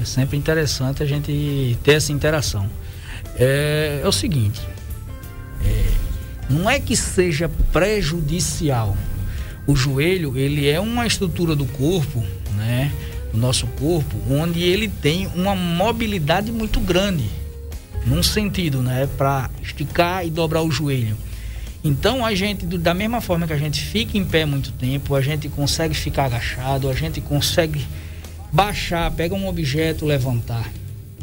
[0.00, 2.68] É sempre interessante a gente ter essa interação.
[3.38, 4.60] É, é o seguinte:
[5.64, 5.84] é,
[6.50, 8.96] não é que seja prejudicial.
[9.66, 12.22] O joelho ele é uma estrutura do corpo,
[12.56, 12.92] né,
[13.36, 17.24] do nosso corpo, onde ele tem uma mobilidade muito grande,
[18.06, 21.16] num sentido, né, para esticar e dobrar o joelho.
[21.84, 25.20] Então a gente, da mesma forma que a gente fica em pé muito tempo, a
[25.20, 27.86] gente consegue ficar agachado, a gente consegue
[28.50, 30.68] baixar, pegar um objeto, levantar.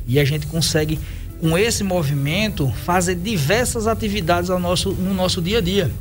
[0.08, 0.99] E a gente consegue,
[1.41, 5.91] com esse movimento, fazer diversas atividades ao nosso, no nosso dia a dia.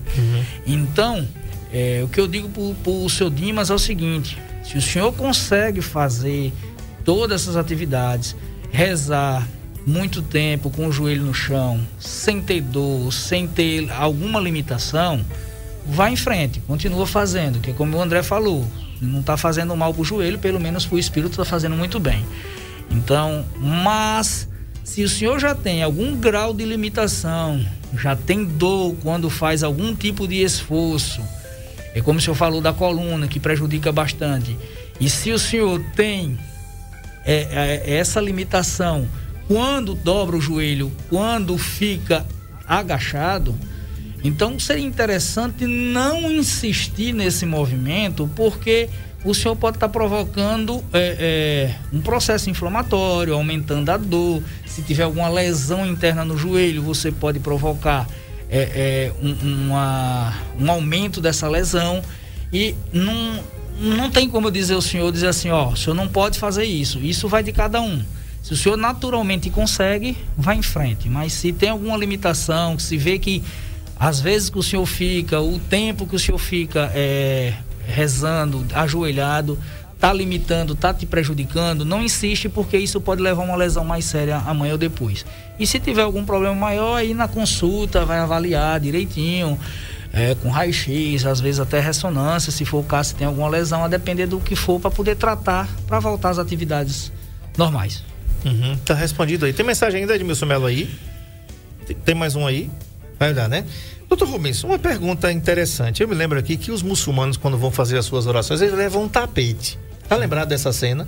[0.66, 1.26] Então,
[1.72, 5.12] é, o que eu digo para o seu Dimas é o seguinte: se o senhor
[5.12, 6.52] consegue fazer
[7.04, 8.36] todas essas atividades,
[8.70, 9.46] rezar
[9.86, 15.24] muito tempo com o joelho no chão, sem ter dor, sem ter alguma limitação,
[15.86, 18.66] vá em frente, continua fazendo, que é como o André falou,
[19.00, 21.98] não está fazendo mal para o joelho, pelo menos para o espírito está fazendo muito
[21.98, 22.24] bem.
[22.90, 24.48] Então, mas
[24.84, 27.64] se o senhor já tem algum grau de limitação,
[27.98, 31.20] já tem dor quando faz algum tipo de esforço,
[31.94, 34.56] é como o senhor falou da coluna, que prejudica bastante.
[35.00, 36.38] E se o senhor tem
[37.24, 39.06] é, é, essa limitação
[39.46, 42.26] quando dobra o joelho, quando fica
[42.66, 43.54] agachado,
[44.24, 48.88] então seria interessante não insistir nesse movimento, porque
[49.24, 54.42] o senhor pode estar provocando é, é, um processo inflamatório, aumentando a dor.
[54.66, 58.08] Se tiver alguma lesão interna no joelho, você pode provocar
[58.52, 59.32] é, é, um,
[59.66, 62.02] uma- um aumento dessa lesão.
[62.52, 63.42] E não,
[63.80, 66.64] não tem como eu dizer ao senhor dizer assim, ó, o senhor não pode fazer
[66.64, 66.98] isso.
[66.98, 68.02] Isso vai de cada um.
[68.42, 71.08] Se o senhor naturalmente consegue, vá em frente.
[71.08, 73.42] Mas se tem alguma limitação, se vê que
[73.98, 77.54] às vezes que o senhor fica, o tempo que o senhor fica é,
[77.86, 79.58] rezando, ajoelhado,
[80.02, 84.04] tá limitando, tá te prejudicando, não insiste porque isso pode levar a uma lesão mais
[84.04, 85.24] séria amanhã ou depois.
[85.60, 89.56] E se tiver algum problema maior, aí na consulta vai avaliar direitinho,
[90.12, 93.84] é, com raio-x, às vezes até ressonância, se for o caso, se tem alguma lesão,
[93.84, 97.12] a depender do que for, para poder tratar, para voltar às atividades
[97.56, 98.02] normais.
[98.44, 99.52] Uhum, tá respondido aí.
[99.52, 100.90] Tem mensagem ainda, Edmilson Melo aí?
[102.04, 102.68] Tem mais um aí?
[103.20, 103.64] Vai olhar, né?
[104.08, 106.02] Doutor Rubens, uma pergunta interessante.
[106.02, 109.04] Eu me lembro aqui que os muçulmanos, quando vão fazer as suas orações, eles levam
[109.04, 109.78] um tapete.
[110.08, 111.06] Tá lembrado dessa cena?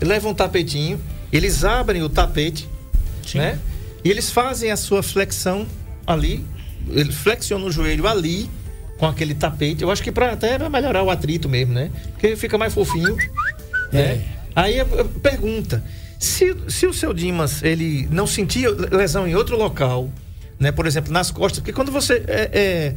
[0.00, 1.00] Eles levam um tapetinho,
[1.32, 2.68] eles abrem o tapete,
[3.26, 3.38] Sim.
[3.38, 3.58] né?
[4.04, 5.66] E eles fazem a sua flexão
[6.06, 6.44] ali,
[6.88, 8.50] eles flexionam o joelho ali,
[8.98, 9.82] com aquele tapete.
[9.82, 11.90] Eu acho que pra, até vai melhorar o atrito mesmo, né?
[12.12, 13.16] Porque fica mais fofinho.
[13.92, 13.96] É.
[13.96, 14.24] Né?
[14.54, 14.76] Aí
[15.22, 15.82] pergunta:
[16.18, 20.10] se, se o seu Dimas ele não sentia lesão em outro local,
[20.64, 20.72] né?
[20.72, 22.24] Por exemplo, nas costas, porque quando você.
[22.26, 22.94] É, é,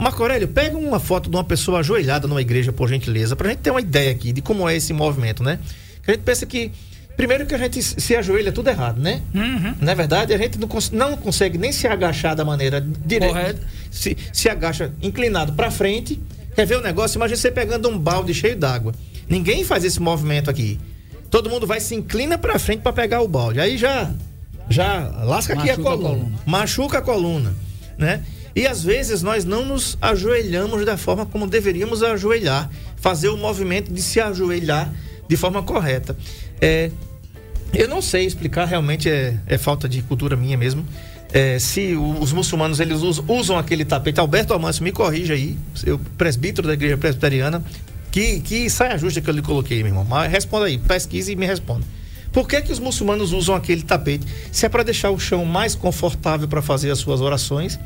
[0.00, 3.58] Marco Aurélio, pega uma foto de uma pessoa ajoelhada numa igreja, por gentileza, pra gente
[3.58, 5.58] ter uma ideia aqui de como é esse movimento, né?
[6.02, 6.72] Que a gente pensa que
[7.16, 9.20] Primeiro que a gente se ajoelha tudo errado, né?
[9.34, 9.74] Uhum.
[9.82, 13.60] Na verdade, a gente não, cons- não consegue nem se agachar da maneira direta.
[13.90, 16.18] Se, se agacha inclinado para frente.
[16.54, 17.18] Quer ver o negócio?
[17.18, 18.94] Imagina você pegando um balde cheio d'água.
[19.28, 20.80] Ninguém faz esse movimento aqui.
[21.28, 23.60] Todo mundo vai se inclina para frente para pegar o balde.
[23.60, 24.10] Aí já
[24.70, 26.08] já lasca aqui a Machuca a coluna.
[26.08, 26.38] coluna.
[26.46, 27.54] Machuca a coluna,
[27.98, 28.22] né?
[28.54, 33.92] E às vezes nós não nos ajoelhamos da forma como deveríamos ajoelhar, fazer o movimento
[33.92, 34.92] de se ajoelhar
[35.28, 36.16] de forma correta.
[36.60, 36.90] É,
[37.72, 40.84] eu não sei explicar, realmente é, é falta de cultura minha mesmo.
[41.32, 45.56] É, se os muçulmanos eles usam, usam aquele tapete, Alberto Amâncio, me corrija aí,
[45.86, 47.62] eu presbítero da igreja presbiteriana,
[48.10, 50.04] que, que saia justa que eu lhe coloquei, meu irmão.
[50.04, 51.84] Mas responda aí, pesquise e me responda.
[52.32, 54.26] Por que, que os muçulmanos usam aquele tapete?
[54.52, 57.78] Se é para deixar o chão mais confortável para fazer as suas orações,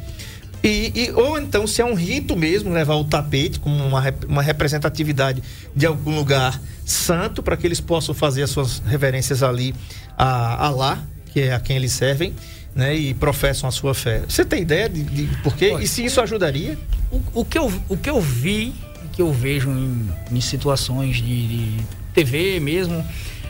[0.63, 4.43] e, e- ou então, se é um rito mesmo, levar o tapete como uma, uma
[4.43, 5.43] representatividade
[5.75, 9.75] de algum lugar santo, para que eles possam fazer as suas reverências ali
[10.17, 11.03] a Alá,
[11.33, 12.35] que é a quem eles servem,
[12.75, 12.95] né?
[12.95, 14.23] E professam a sua fé.
[14.29, 15.71] Você tem ideia de, de por quê?
[15.75, 16.79] Olha, E se isso ajudaria?
[17.11, 18.75] O, o que eu, o que eu vi,
[19.13, 23.05] que eu vejo em, em situações de, de TV mesmo,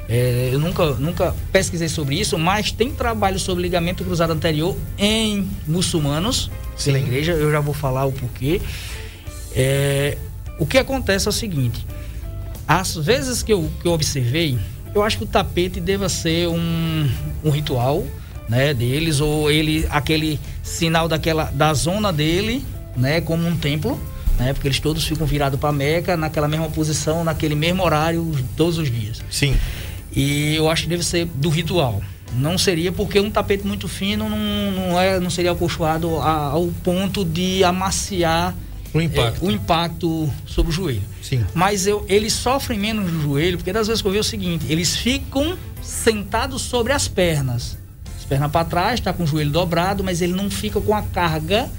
[0.09, 5.49] é, eu nunca, nunca pesquisei sobre isso, mas tem trabalho sobre ligamento cruzado anterior em
[5.67, 6.93] muçulmanos, Sim.
[6.93, 8.61] na igreja, eu já vou falar o porquê.
[9.55, 10.19] É,
[10.59, 11.87] o que acontece é o seguinte,
[12.67, 14.59] às vezes que eu, que eu observei,
[14.95, 17.09] eu acho que o tapete deva ser um,
[17.43, 18.05] um ritual,
[18.49, 22.65] né, deles, ou ele, aquele sinal daquela, da zona dele,
[22.97, 23.99] né, como um templo,
[24.39, 28.79] né, porque eles todos ficam virados para Meca, naquela mesma posição, naquele mesmo horário, todos
[28.79, 29.23] os dias.
[29.31, 29.57] Sim.
[30.17, 32.01] E eu acho que deve ser do ritual.
[32.37, 34.39] Não seria porque um tapete muito fino não,
[34.73, 38.55] não, é, não seria acolchoado ao ponto de amaciar
[38.93, 39.45] O impacto.
[39.45, 41.03] é, o impacto sobre o joelho.
[41.23, 41.45] Sim.
[41.55, 44.25] Mas eu, eles sofrem menos no joelho, porque das vezes que eu vi é o
[44.25, 47.79] seguinte, eles ficam sentados sobre as pernas.
[48.19, 51.03] As pernas para trás, tá com o joelho dobrado, mas ele não fica com a
[51.03, 51.71] carga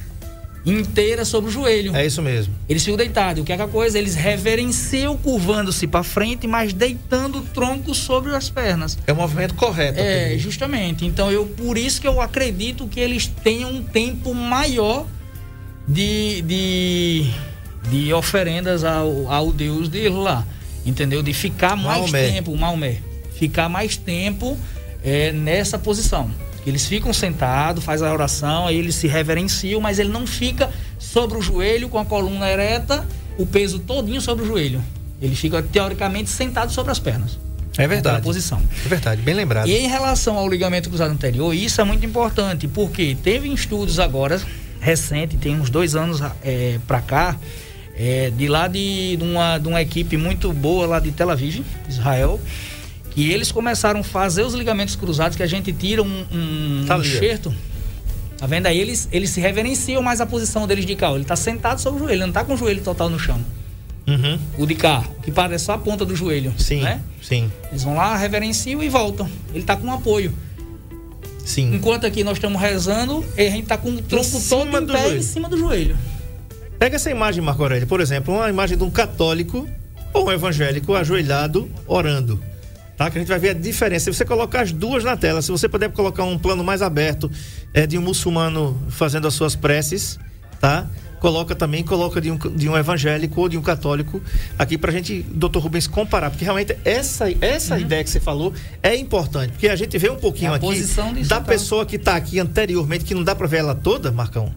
[0.65, 1.95] inteira sobre o joelho.
[1.95, 2.53] É isso mesmo.
[2.67, 3.41] Eles ficam deitados.
[3.41, 3.97] O que é que a coisa?
[3.99, 8.97] Eles reverenciam curvando-se para frente, mas deitando o tronco sobre as pernas.
[9.05, 9.99] É o movimento correto.
[9.99, 11.05] É, justamente.
[11.05, 15.05] Então eu por isso que eu acredito que eles tenham um tempo maior
[15.87, 17.31] de, de,
[17.89, 20.45] de oferendas ao, ao Deus dele lá.
[20.85, 21.21] Entendeu?
[21.21, 22.31] De ficar mais Maomé.
[22.31, 22.97] tempo, Maomé.
[23.35, 24.57] Ficar mais tempo
[25.03, 26.31] é, nessa posição.
[26.65, 31.37] Eles ficam sentados, faz a oração, aí eles se reverenciam, mas ele não fica sobre
[31.37, 33.05] o joelho com a coluna ereta,
[33.37, 34.83] o peso todinho sobre o joelho.
[35.21, 37.37] Ele fica teoricamente sentado sobre as pernas.
[37.77, 38.21] É verdade.
[38.21, 38.61] posição.
[38.85, 39.67] É verdade, bem lembrado.
[39.67, 44.41] E em relação ao ligamento cruzado anterior, isso é muito importante, porque teve estudos agora,
[44.79, 47.37] recente, tem uns dois anos é, para cá,
[47.97, 51.63] é, de lá de, de uma, de uma equipe muito boa lá de Tel Aviv,
[51.87, 52.39] Israel,
[53.15, 56.97] que eles começaram a fazer os ligamentos cruzados, que a gente tira um, um Tá
[56.97, 56.99] ó.
[56.99, 57.51] enxerto.
[58.37, 58.77] Tá vendo aí?
[58.77, 61.09] Eles, eles se reverenciam mais a posição deles de cá.
[61.13, 63.39] Ele tá sentado sobre o joelho, ele não tá com o joelho total no chão.
[64.05, 64.37] Uhum.
[64.59, 66.53] O de cá, que parece só a ponta do joelho.
[66.57, 67.01] Sim, Né?
[67.23, 69.27] sim, Eles vão lá, reverenciam e voltam.
[69.53, 70.31] Ele tá com um apoio.
[71.43, 71.73] sim.
[71.73, 75.17] Enquanto aqui nós estamos rezando, a gente tá com o tronco todo em pé joelho.
[75.17, 75.97] em cima do joelho.
[76.77, 79.67] Pega essa imagem, Marco Aurélio, por exemplo, uma imagem de um católico
[80.13, 82.39] ou um evangélico ajoelhado orando.
[82.97, 83.09] Tá?
[83.11, 84.05] Que a gente vai ver a diferença.
[84.05, 87.29] Se você colocar as duas na tela, se você puder colocar um plano mais aberto
[87.73, 90.17] é, de um muçulmano fazendo as suas preces,
[90.61, 90.87] tá?
[91.19, 94.21] Coloca também, coloca de um, de um evangélico ou de um católico
[94.59, 96.29] aqui pra gente, doutor Rubens, comparar.
[96.29, 98.53] Porque realmente essa, essa ideia que você falou
[98.83, 99.51] é importante.
[99.51, 100.55] Porque a gente vê um pouquinho Uhum.
[100.55, 101.43] É aqui da sentar.
[101.43, 104.53] pessoa que tá aqui anteriormente, que não dá pra ver ela toda, Marcão.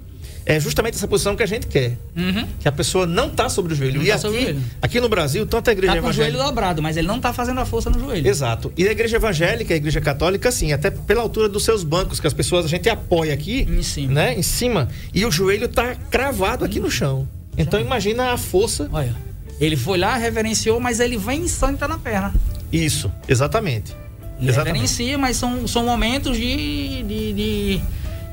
[0.51, 1.99] É justamente essa posição que a gente quer.
[2.17, 2.47] Uhum.
[2.59, 3.97] Que a pessoa não tá sobre o joelho.
[3.99, 4.63] Não e tá aqui, sobre o joelho.
[4.81, 6.49] aqui no Brasil, tanto a igreja Tá com o joelho evangélica.
[6.49, 8.27] dobrado, mas ele não tá fazendo a força no joelho.
[8.27, 8.73] Exato.
[8.75, 12.27] E a igreja evangélica, a igreja católica, sim, até pela altura dos seus bancos, que
[12.27, 14.15] as pessoas, a gente apoia aqui, Em cima.
[14.15, 14.35] né?
[14.39, 14.89] Em cima.
[15.13, 17.29] E o joelho tá cravado aqui no chão.
[17.57, 18.89] Então imagina a força.
[18.91, 19.15] Olha.
[19.61, 22.33] Ele foi lá, reverenciou, mas ele vem e senta na perna.
[22.73, 23.93] Isso, exatamente.
[24.41, 24.73] Ele Exatamente.
[24.77, 27.81] reverencia, mas são, são momentos de, de, de,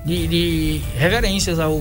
[0.06, 1.80] de- de reverências ao,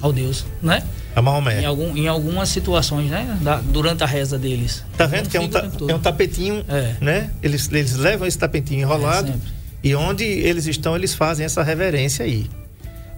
[0.00, 0.82] ao Deus, né?
[1.14, 1.62] A Maomé.
[1.62, 3.38] Em, algum, em algumas situações, né?
[3.40, 4.84] Da- durante a reza deles.
[4.96, 6.94] Tá vendo Não que é um, ta- é um tapetinho, É.
[7.00, 7.30] né?
[7.42, 9.34] Eles, eles levam esse tapetinho enrolado É,
[9.82, 12.48] e onde eles estão, eles fazem essa reverência aí.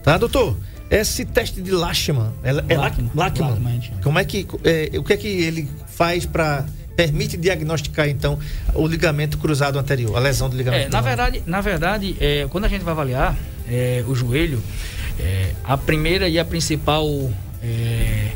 [0.02, 0.56] Tá, doutor?
[0.90, 3.80] Esse teste de Lachman, é, é Lach- Lachman.
[4.02, 6.64] Como é que, é, o que é que ele faz para
[6.96, 8.38] permite diagnosticar então
[8.74, 10.86] o ligamento cruzado anterior, a lesão do ligamento?
[10.86, 13.36] É, na verdade, na verdade é, quando a gente vai avaliar
[13.70, 14.62] é, o joelho,
[15.18, 17.06] é, a primeira e a principal
[17.62, 18.32] é,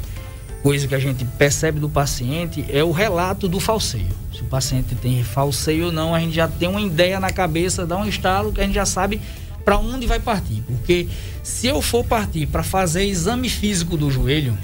[0.63, 4.09] coisa que a gente percebe do paciente é o relato do falseio.
[4.33, 7.85] Se o paciente tem falseio ou não, a gente já tem uma ideia na cabeça,
[7.85, 9.21] dá um estalo que a gente já sabe
[9.65, 10.63] para onde vai partir.
[10.67, 11.09] Porque
[11.43, 14.57] se eu for partir para fazer exame físico do joelho,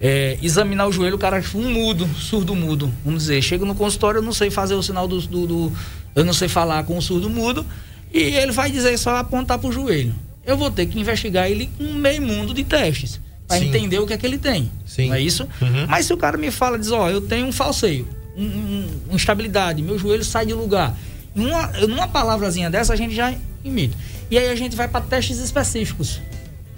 [0.00, 4.18] é, examinar o joelho, o cara um mudo, surdo mudo, vamos dizer, chega no consultório,
[4.18, 5.72] eu não sei fazer o sinal do, do, do
[6.14, 7.64] eu não sei falar com o surdo mudo,
[8.12, 10.14] e ele vai dizer só apontar para o joelho.
[10.44, 14.06] Eu vou ter que investigar ele com um meio mundo de testes para entender o
[14.06, 14.70] que é que ele tem.
[14.84, 15.08] Sim.
[15.08, 15.44] Não é isso?
[15.60, 15.86] Uhum.
[15.88, 19.16] Mas se o cara me fala, diz, ó, eu tenho um falseio, um, um, uma
[19.16, 20.96] instabilidade, meu joelho sai de lugar.
[21.34, 23.34] Uma, numa palavrazinha dessa a gente já
[23.64, 23.96] imita.
[24.30, 26.20] E aí a gente vai para testes específicos.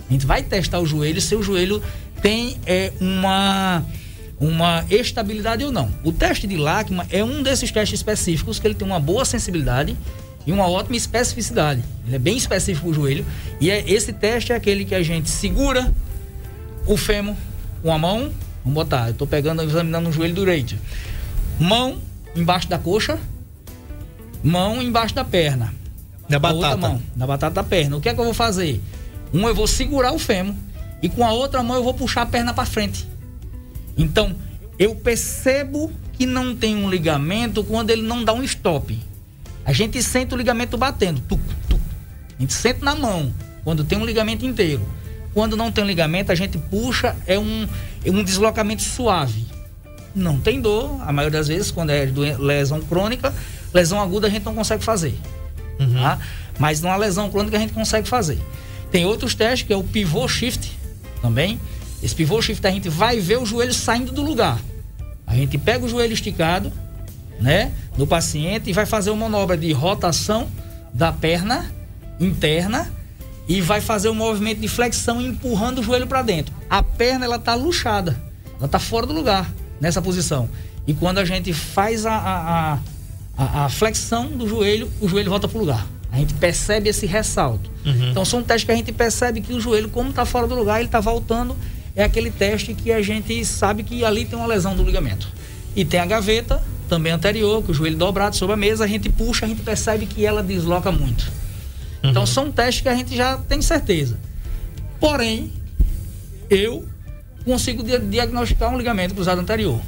[0.09, 1.83] A gente vai testar o joelho, se o joelho
[2.21, 3.85] tem é, uma,
[4.39, 5.91] uma estabilidade ou não.
[6.03, 9.97] O teste de Lachman é um desses testes específicos que ele tem uma boa sensibilidade
[10.47, 11.83] e uma ótima especificidade.
[12.07, 13.25] Ele é bem específico o joelho.
[13.61, 15.93] E é, esse teste é aquele que a gente segura
[16.87, 17.35] o fêmur
[17.83, 18.31] com a mão.
[18.63, 20.77] Vamos botar, eu estou pegando, examinando o joelho direito.
[21.59, 21.99] Mão
[22.35, 23.19] embaixo da coxa,
[24.43, 25.73] mão embaixo da perna.
[26.29, 26.67] Da batata.
[26.67, 27.97] Outra mão, da batata da perna.
[27.97, 28.81] O que é que eu vou fazer?
[29.33, 30.55] Um, eu vou segurar o fêmur
[31.03, 33.07] e com a outra mão eu vou puxar a perna para frente.
[33.97, 34.35] Então,
[34.79, 38.99] eu percebo que não tem um ligamento quando ele não dá um stop.
[39.65, 41.21] A gente sente o ligamento batendo.
[41.21, 41.81] Tuc, tuc.
[42.39, 44.87] A gente sente na mão quando tem um ligamento inteiro.
[45.33, 47.67] Quando não tem um ligamento, a gente puxa, é um,
[48.05, 49.47] é um deslocamento suave.
[50.15, 52.05] Não tem dor, a maioria das vezes, quando é
[52.39, 53.35] lesão crônica,
[53.73, 55.15] lesão aguda a gente não consegue fazer.
[55.81, 55.95] Uhum.
[55.95, 56.19] Tá?
[56.59, 58.39] Mas numa lesão crônica a gente consegue fazer.
[58.93, 60.71] Tem outros testes, que é o pivô shift,
[61.21, 61.61] também.
[62.01, 64.61] Esse pivô shift a gente vai ver o joelho saindo do lugar.
[65.27, 66.73] A gente pega o joelho esticado,
[67.41, 70.49] né, do paciente e vai fazer uma manobra de rotação
[70.93, 71.71] da perna
[72.21, 72.93] interna
[73.49, 76.55] e vai fazer um movimento de flexão empurrando o joelho para dentro.
[76.71, 78.21] A perna ela tá luxada,
[78.59, 80.49] ela tá fora do lugar nessa posição.
[80.87, 82.79] E quando a gente faz a, a,
[83.37, 85.87] a, a flexão do joelho, o joelho volta para o lugar.
[86.13, 87.71] A gente percebe esse ressalto.
[87.85, 88.11] Uhum.
[88.11, 90.79] Então são testes que a gente percebe que o joelho, como está fora do lugar,
[90.79, 91.57] ele está voltando.
[91.97, 95.29] É aquele teste que a gente sabe que ali tem uma lesão do ligamento.
[95.75, 99.09] E tem a gaveta, também anterior, com o joelho dobrado sobre a mesa, a gente
[99.09, 101.31] puxa, a gente percebe que ela desloca muito.
[102.03, 102.11] Uhum.
[102.11, 104.19] Então são testes que a gente já tem certeza.
[105.01, 105.53] Porém,
[106.49, 106.87] eu
[107.45, 109.81] consigo diagnosticar um ligamento cruzado anterior.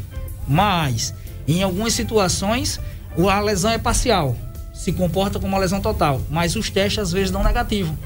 [0.46, 1.14] Mas,
[1.48, 2.80] em algumas situações,
[3.16, 4.36] a lesão é parcial
[4.76, 7.96] se comporta como uma lesão total, mas os testes às vezes dão negativo.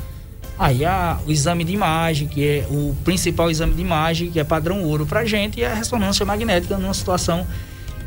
[0.57, 4.45] Aí a, o exame de imagem, que é o principal exame de imagem, que é
[4.45, 7.47] padrão ouro para gente, e a ressonância magnética numa situação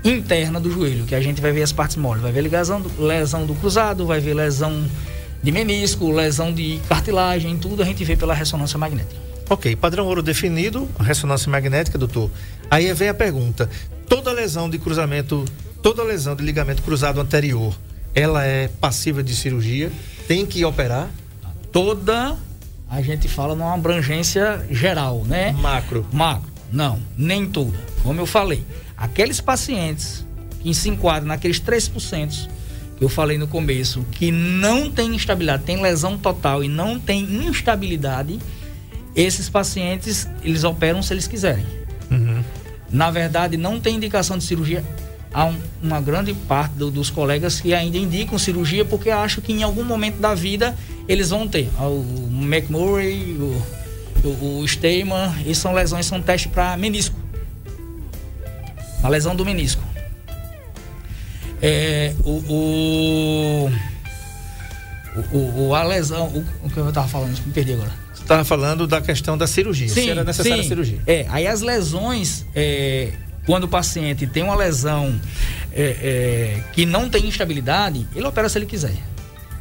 [0.03, 2.21] interna do joelho, que a gente vai ver as partes moles.
[2.21, 4.85] Vai ver lesão do, lesão do cruzado, vai ver lesão
[5.41, 9.21] de menisco, lesão de cartilagem, tudo a gente vê pela ressonância magnética.
[9.49, 12.31] Ok, padrão ouro definido, ressonância magnética, doutor.
[12.71, 13.69] Aí vem a pergunta:
[14.07, 15.43] toda lesão de cruzamento,
[15.81, 17.75] toda lesão de ligamento cruzado anterior
[18.15, 19.91] ela é passível de cirurgia,
[20.27, 21.09] tem que operar?
[21.71, 22.37] Toda,
[22.89, 25.51] a gente fala numa abrangência geral, né?
[25.53, 26.05] Macro.
[26.11, 26.51] Macro.
[26.71, 27.77] Não, nem toda.
[28.03, 28.63] Como eu falei,
[28.97, 30.25] aqueles pacientes
[30.61, 32.49] que se enquadram naqueles 3%
[32.97, 37.23] que eu falei no começo, que não tem instabilidade, tem lesão total e não tem
[37.47, 38.39] instabilidade,
[39.15, 41.65] esses pacientes, eles operam se eles quiserem.
[42.09, 42.43] Uhum.
[42.91, 44.83] Na verdade, não tem indicação de cirurgia
[45.33, 49.51] há um, uma grande parte do, dos colegas que ainda indicam cirurgia porque acham que
[49.51, 50.77] em algum momento da vida
[51.07, 51.69] eles vão ter.
[51.79, 53.61] O McMurray, o,
[54.23, 57.15] o, o Steyman, e são lesões, são testes para menisco.
[59.03, 59.83] A lesão do menisco.
[61.61, 63.69] É, o,
[65.29, 66.27] o, o, a lesão.
[66.27, 67.37] O, o que eu estava falando?
[67.45, 67.91] Me perdi agora.
[68.13, 69.89] Você estava falando da questão da cirurgia.
[69.89, 70.65] Sim, se era necessária sim.
[70.65, 70.99] a cirurgia.
[71.05, 72.45] É, aí as lesões.
[72.55, 73.11] É,
[73.45, 75.19] quando o paciente tem uma lesão
[75.73, 78.95] é, é, que não tem instabilidade, ele opera se ele quiser.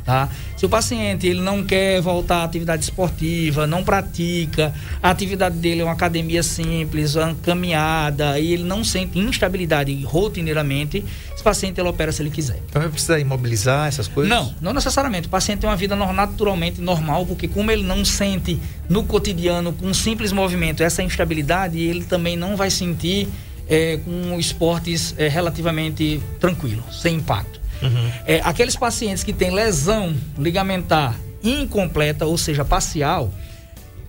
[0.05, 0.29] Tá?
[0.57, 5.83] Se o paciente ele não quer voltar à atividade esportiva, não pratica, a atividade dele
[5.83, 11.89] é uma academia simples, uma caminhada, e ele não sente instabilidade rotineiramente, esse paciente ele
[11.89, 12.61] opera se ele quiser.
[12.69, 14.29] Então ele precisa imobilizar essas coisas?
[14.29, 15.29] Não, não necessariamente.
[15.29, 19.87] O paciente tem uma vida naturalmente normal, porque como ele não sente no cotidiano, com
[19.87, 23.29] um simples movimento, essa instabilidade, ele também não vai sentir
[23.69, 27.62] é, com esportes é, relativamente tranquilos, sem impacto.
[27.83, 28.13] Uhum.
[28.27, 33.33] É, aqueles pacientes que têm lesão ligamentar incompleta, ou seja, parcial,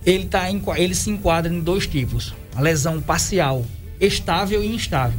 [0.06, 3.64] ele, tá em, ele se enquadra em dois tipos: a lesão parcial,
[4.00, 5.18] estável e instável.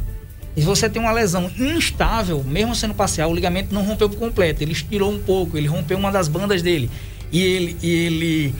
[0.55, 4.17] E se você tem uma lesão instável, mesmo sendo parcial, o ligamento não rompeu por
[4.17, 6.89] completo, ele estirou um pouco, ele rompeu uma das bandas dele
[7.29, 8.55] e ele, e ele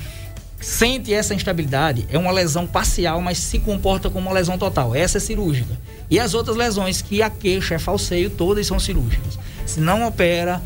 [0.60, 4.94] sente essa instabilidade, é uma lesão parcial, mas se comporta como uma lesão total.
[4.94, 5.80] Essa é cirúrgica.
[6.10, 9.40] E as outras lesões, que a queixa é falseio, todas são cirúrgicas.
[9.66, 10.62] Se não opera,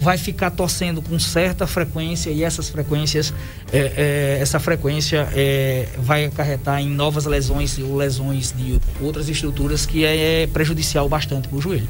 [0.00, 3.34] vai ficar torcendo com certa frequência e essas frequências,
[3.70, 9.84] é, é, essa frequência é, vai acarretar em novas lesões ou lesões de outras estruturas
[9.84, 11.88] que é, prejudicial bastante para o joelho.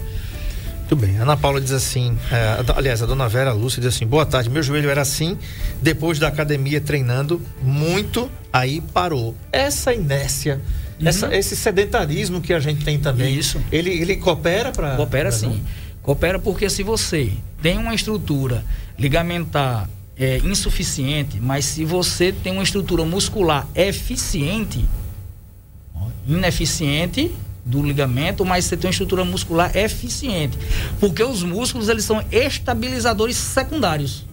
[0.91, 1.19] Muito bem.
[1.19, 4.61] Ana Paula diz assim, é, aliás, a dona Vera Lúcia diz assim: boa tarde, meu
[4.61, 5.39] joelho era assim,
[5.81, 9.37] depois da academia treinando muito, aí parou.
[9.53, 10.61] Essa inércia,
[11.01, 11.07] uhum.
[11.07, 13.39] essa, esse sedentarismo que a gente tem também.
[13.39, 13.61] Isso.
[13.71, 14.97] Ele, ele coopera para.
[14.97, 15.63] Coopera sim.
[16.03, 17.33] Coopera porque se você
[17.63, 18.65] tem uma estrutura
[18.99, 24.85] ligamentar é, insuficiente, mas se você tem uma estrutura muscular eficiente,
[26.27, 27.31] ineficiente,
[27.65, 30.59] do ligamento, mas você tem uma estrutura muscular eficiente.
[30.99, 34.25] Porque os músculos, eles são estabilizadores secundários.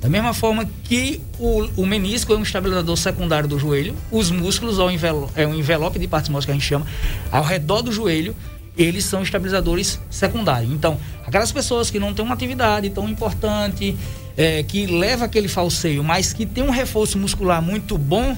[0.00, 4.78] Da mesma forma que o, o menisco é um estabilizador secundário do joelho, os músculos,
[4.78, 6.86] ou envelope, é um envelope de partes móveis que a gente chama,
[7.32, 8.34] ao redor do joelho,
[8.78, 10.72] eles são estabilizadores secundários.
[10.72, 13.96] Então, aquelas pessoas que não têm uma atividade tão importante,
[14.36, 18.36] é, que leva aquele falseio, mas que tem um reforço muscular muito bom,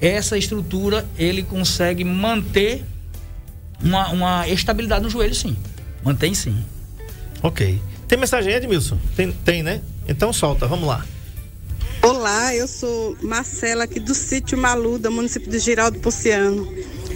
[0.00, 2.84] essa estrutura ele consegue manter
[3.80, 5.56] uma, uma estabilidade no joelho, sim.
[6.02, 6.64] Mantém sim.
[7.42, 7.80] Ok.
[8.08, 8.98] Tem mensagem, Edmilson?
[9.14, 9.80] Tem, tem, né?
[10.08, 11.06] Então solta, vamos lá.
[12.02, 16.70] Olá, eu sou Marcela aqui do sítio Maluda, município de Giraldo Pociano.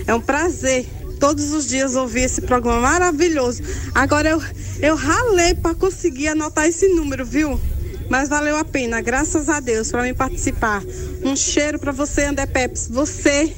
[0.06, 0.86] É um prazer
[1.18, 3.62] todos os dias ouvir esse programa maravilhoso.
[3.94, 4.42] Agora eu,
[4.80, 7.60] eu ralei para conseguir anotar esse número, viu?
[8.08, 10.82] Mas valeu a pena, graças a Deus, para mim participar.
[11.22, 12.88] Um cheiro para você, André Peps.
[12.88, 13.54] Você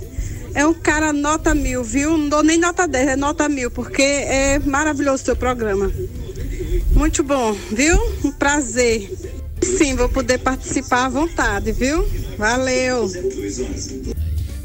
[0.54, 2.16] é um cara nota mil, viu?
[2.16, 5.92] Não dou nem nota 10, é nota mil, porque é maravilhoso o seu programa.
[6.92, 7.96] Muito bom, viu?
[8.24, 9.10] Um prazer.
[9.62, 12.04] Sim, vou poder participar à vontade, viu?
[12.36, 13.08] Valeu.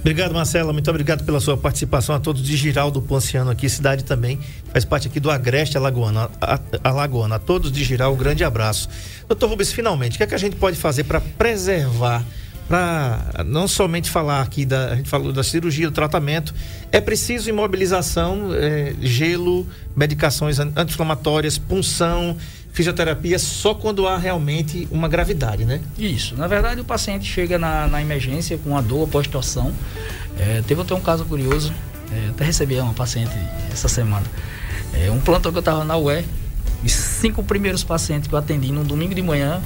[0.06, 0.72] Obrigado, Marcela.
[0.72, 2.14] Muito obrigado pela sua participação.
[2.14, 4.40] A todos de Giraldo Ponciano aqui, cidade também.
[4.72, 6.30] Faz parte aqui do Agreste Alagoana.
[6.40, 7.38] A, Alagoana.
[7.38, 8.88] A todos de Giral, um grande abraço.
[9.28, 12.24] Doutor Rubens, finalmente, o que, é que a gente pode fazer para preservar
[12.68, 16.54] para não somente falar aqui da a gente falou da cirurgia, do tratamento,
[16.92, 22.38] é preciso imobilização, é, gelo, medicações anti-inflamatórias, punção,
[22.76, 25.80] fisioterapia só quando há realmente uma gravidade, né?
[25.98, 26.36] Isso.
[26.36, 29.74] Na verdade, o paciente chega na, na emergência com a dor após torção.
[30.38, 31.74] É, teve até um caso curioso,
[32.12, 33.32] é, até recebi uma paciente
[33.72, 34.26] essa semana.
[34.94, 36.26] É, um plantão que eu estava na UE,
[36.84, 39.64] os cinco primeiros pacientes que eu atendi no domingo de manhã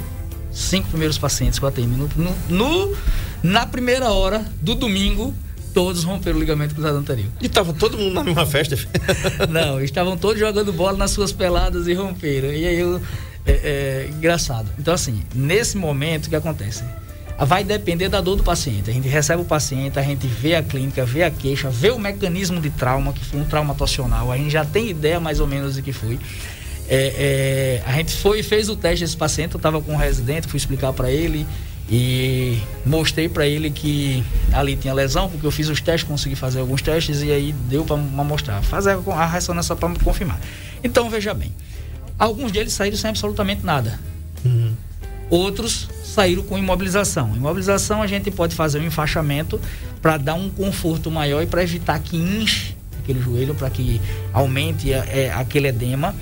[0.52, 2.96] cinco primeiros pacientes que eu atendi no, no, no,
[3.42, 5.34] na primeira hora do domingo,
[5.72, 7.28] todos romperam o ligamento cruzado anterior.
[7.40, 8.76] E estava todo mundo na mesma festa?
[9.48, 12.48] Não, estavam todos jogando bola nas suas peladas e romperam.
[12.52, 13.00] E aí eu.
[13.46, 14.68] É, é, engraçado.
[14.78, 16.84] Então, assim, nesse momento, o que acontece?
[17.38, 18.90] Vai depender da dor do paciente.
[18.90, 21.98] A gente recebe o paciente, a gente vê a clínica, vê a queixa, vê o
[21.98, 24.30] mecanismo de trauma, que foi um trauma tocional.
[24.30, 26.18] A gente já tem ideia mais ou menos do que foi.
[26.86, 29.96] É, é, a gente foi e fez o teste desse paciente, eu estava com um
[29.96, 31.46] residente, fui explicar para ele
[31.90, 34.22] e mostrei para ele que
[34.52, 37.84] ali tinha lesão, porque eu fiz os testes, consegui fazer alguns testes e aí deu
[37.84, 40.38] para mostrar, fazer a ressonância para confirmar.
[40.84, 41.52] Então veja bem,
[42.16, 43.98] alguns deles saíram sem absolutamente nada.
[44.44, 44.72] Uhum.
[45.28, 47.34] Outros saíram com imobilização.
[47.34, 49.60] Imobilização a gente pode fazer um enfaixamento
[50.00, 52.74] para dar um conforto maior e para evitar que inche
[53.10, 54.00] aquele joelho para que
[54.32, 56.14] aumente é, aquele edema.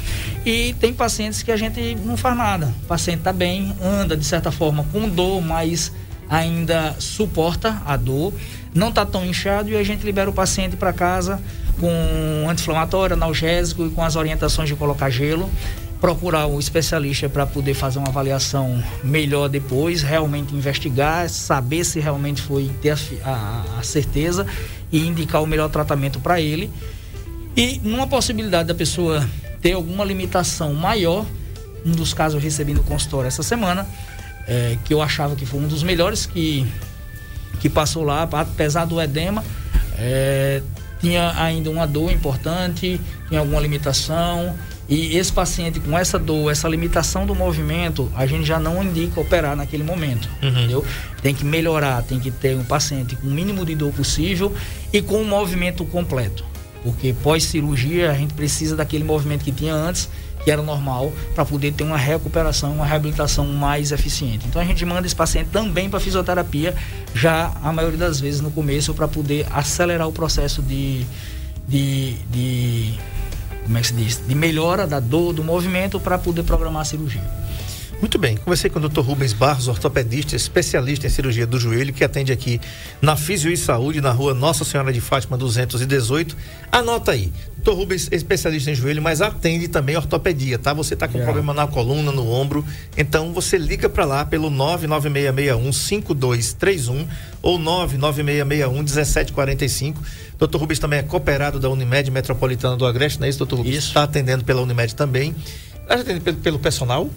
[0.44, 2.72] E tem pacientes que a gente não faz nada.
[2.84, 5.92] O paciente está bem, anda de certa forma com dor, mas
[6.28, 8.32] ainda suporta a dor,
[8.74, 11.40] não está tão inchado e a gente libera o paciente para casa
[11.80, 15.48] com anti-inflamatório, analgésico e com as orientações de colocar gelo
[16.00, 22.40] procurar um especialista para poder fazer uma avaliação melhor depois, realmente investigar, saber se realmente
[22.40, 24.46] foi ter a, a, a certeza
[24.90, 26.70] e indicar o melhor tratamento para ele.
[27.56, 29.28] E numa possibilidade da pessoa
[29.60, 31.26] ter alguma limitação maior,
[31.84, 33.86] um dos casos eu recebi no consultório essa semana,
[34.46, 36.66] é, que eu achava que foi um dos melhores que,
[37.60, 39.44] que passou lá, apesar do edema,
[39.98, 40.62] é,
[41.00, 44.54] tinha ainda uma dor importante, tinha alguma limitação,
[44.88, 49.20] e esse paciente com essa dor, essa limitação do movimento, a gente já não indica
[49.20, 50.48] operar naquele momento, uhum.
[50.48, 50.86] entendeu?
[51.20, 54.54] Tem que melhorar, tem que ter um paciente com o mínimo de dor possível
[54.90, 56.42] e com um movimento completo.
[56.82, 60.08] Porque pós-cirurgia a gente precisa daquele movimento que tinha antes,
[60.42, 64.46] que era normal, para poder ter uma recuperação, uma reabilitação mais eficiente.
[64.48, 66.74] Então a gente manda esse paciente também para fisioterapia,
[67.14, 71.04] já a maioria das vezes no começo, para poder acelerar o processo de,
[71.68, 72.94] de, de
[73.68, 76.84] como é que se diz, de melhora da dor, do movimento para poder programar a
[76.86, 77.20] cirurgia.
[78.00, 79.00] Muito bem, conversei com o Dr.
[79.00, 82.60] Rubens Barros, ortopedista, especialista em cirurgia do joelho, que atende aqui
[83.02, 86.36] na Fisio e Saúde, na rua Nossa Senhora de Fátima 218.
[86.70, 87.72] Anota aí, Dr.
[87.72, 90.72] Rubens, especialista em joelho, mas atende também ortopedia, tá?
[90.74, 91.32] Você tá com Yeah.
[91.32, 92.64] problema na coluna, no ombro,
[92.96, 97.04] então você liga para lá pelo 99661 5231
[97.42, 100.00] ou 99661 1745.
[100.38, 100.56] Dr.
[100.56, 103.74] Rubens também é cooperado da Unimed Metropolitana do Agreste, não é isso, doutor Rubens?
[103.76, 103.88] Isso.
[103.88, 105.34] Está atendendo pela Unimed também.
[105.88, 107.10] Atende pelo, pelo personal?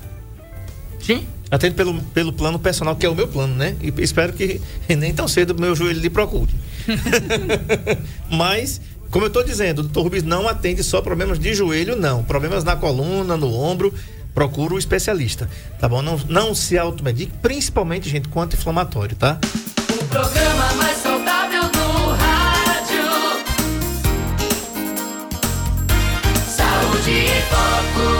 [1.02, 1.26] Sim.
[1.49, 3.76] Atendo pelo, pelo plano personal, que é o meu plano, né?
[3.82, 6.54] E espero que nem tão cedo meu joelho lhe procure.
[8.30, 8.80] Mas,
[9.10, 12.24] como eu estou dizendo, o doutor Rubens não atende só problemas de joelho, não.
[12.24, 13.93] Problemas na coluna, no ombro,
[14.34, 15.49] procura o especialista,
[15.80, 16.02] tá bom?
[16.02, 19.38] Não, não se automedique, principalmente, gente, com anti-inflamatório, tá?
[19.89, 23.04] O programa mais saudável do rádio.
[26.47, 28.11] Saúde e foco.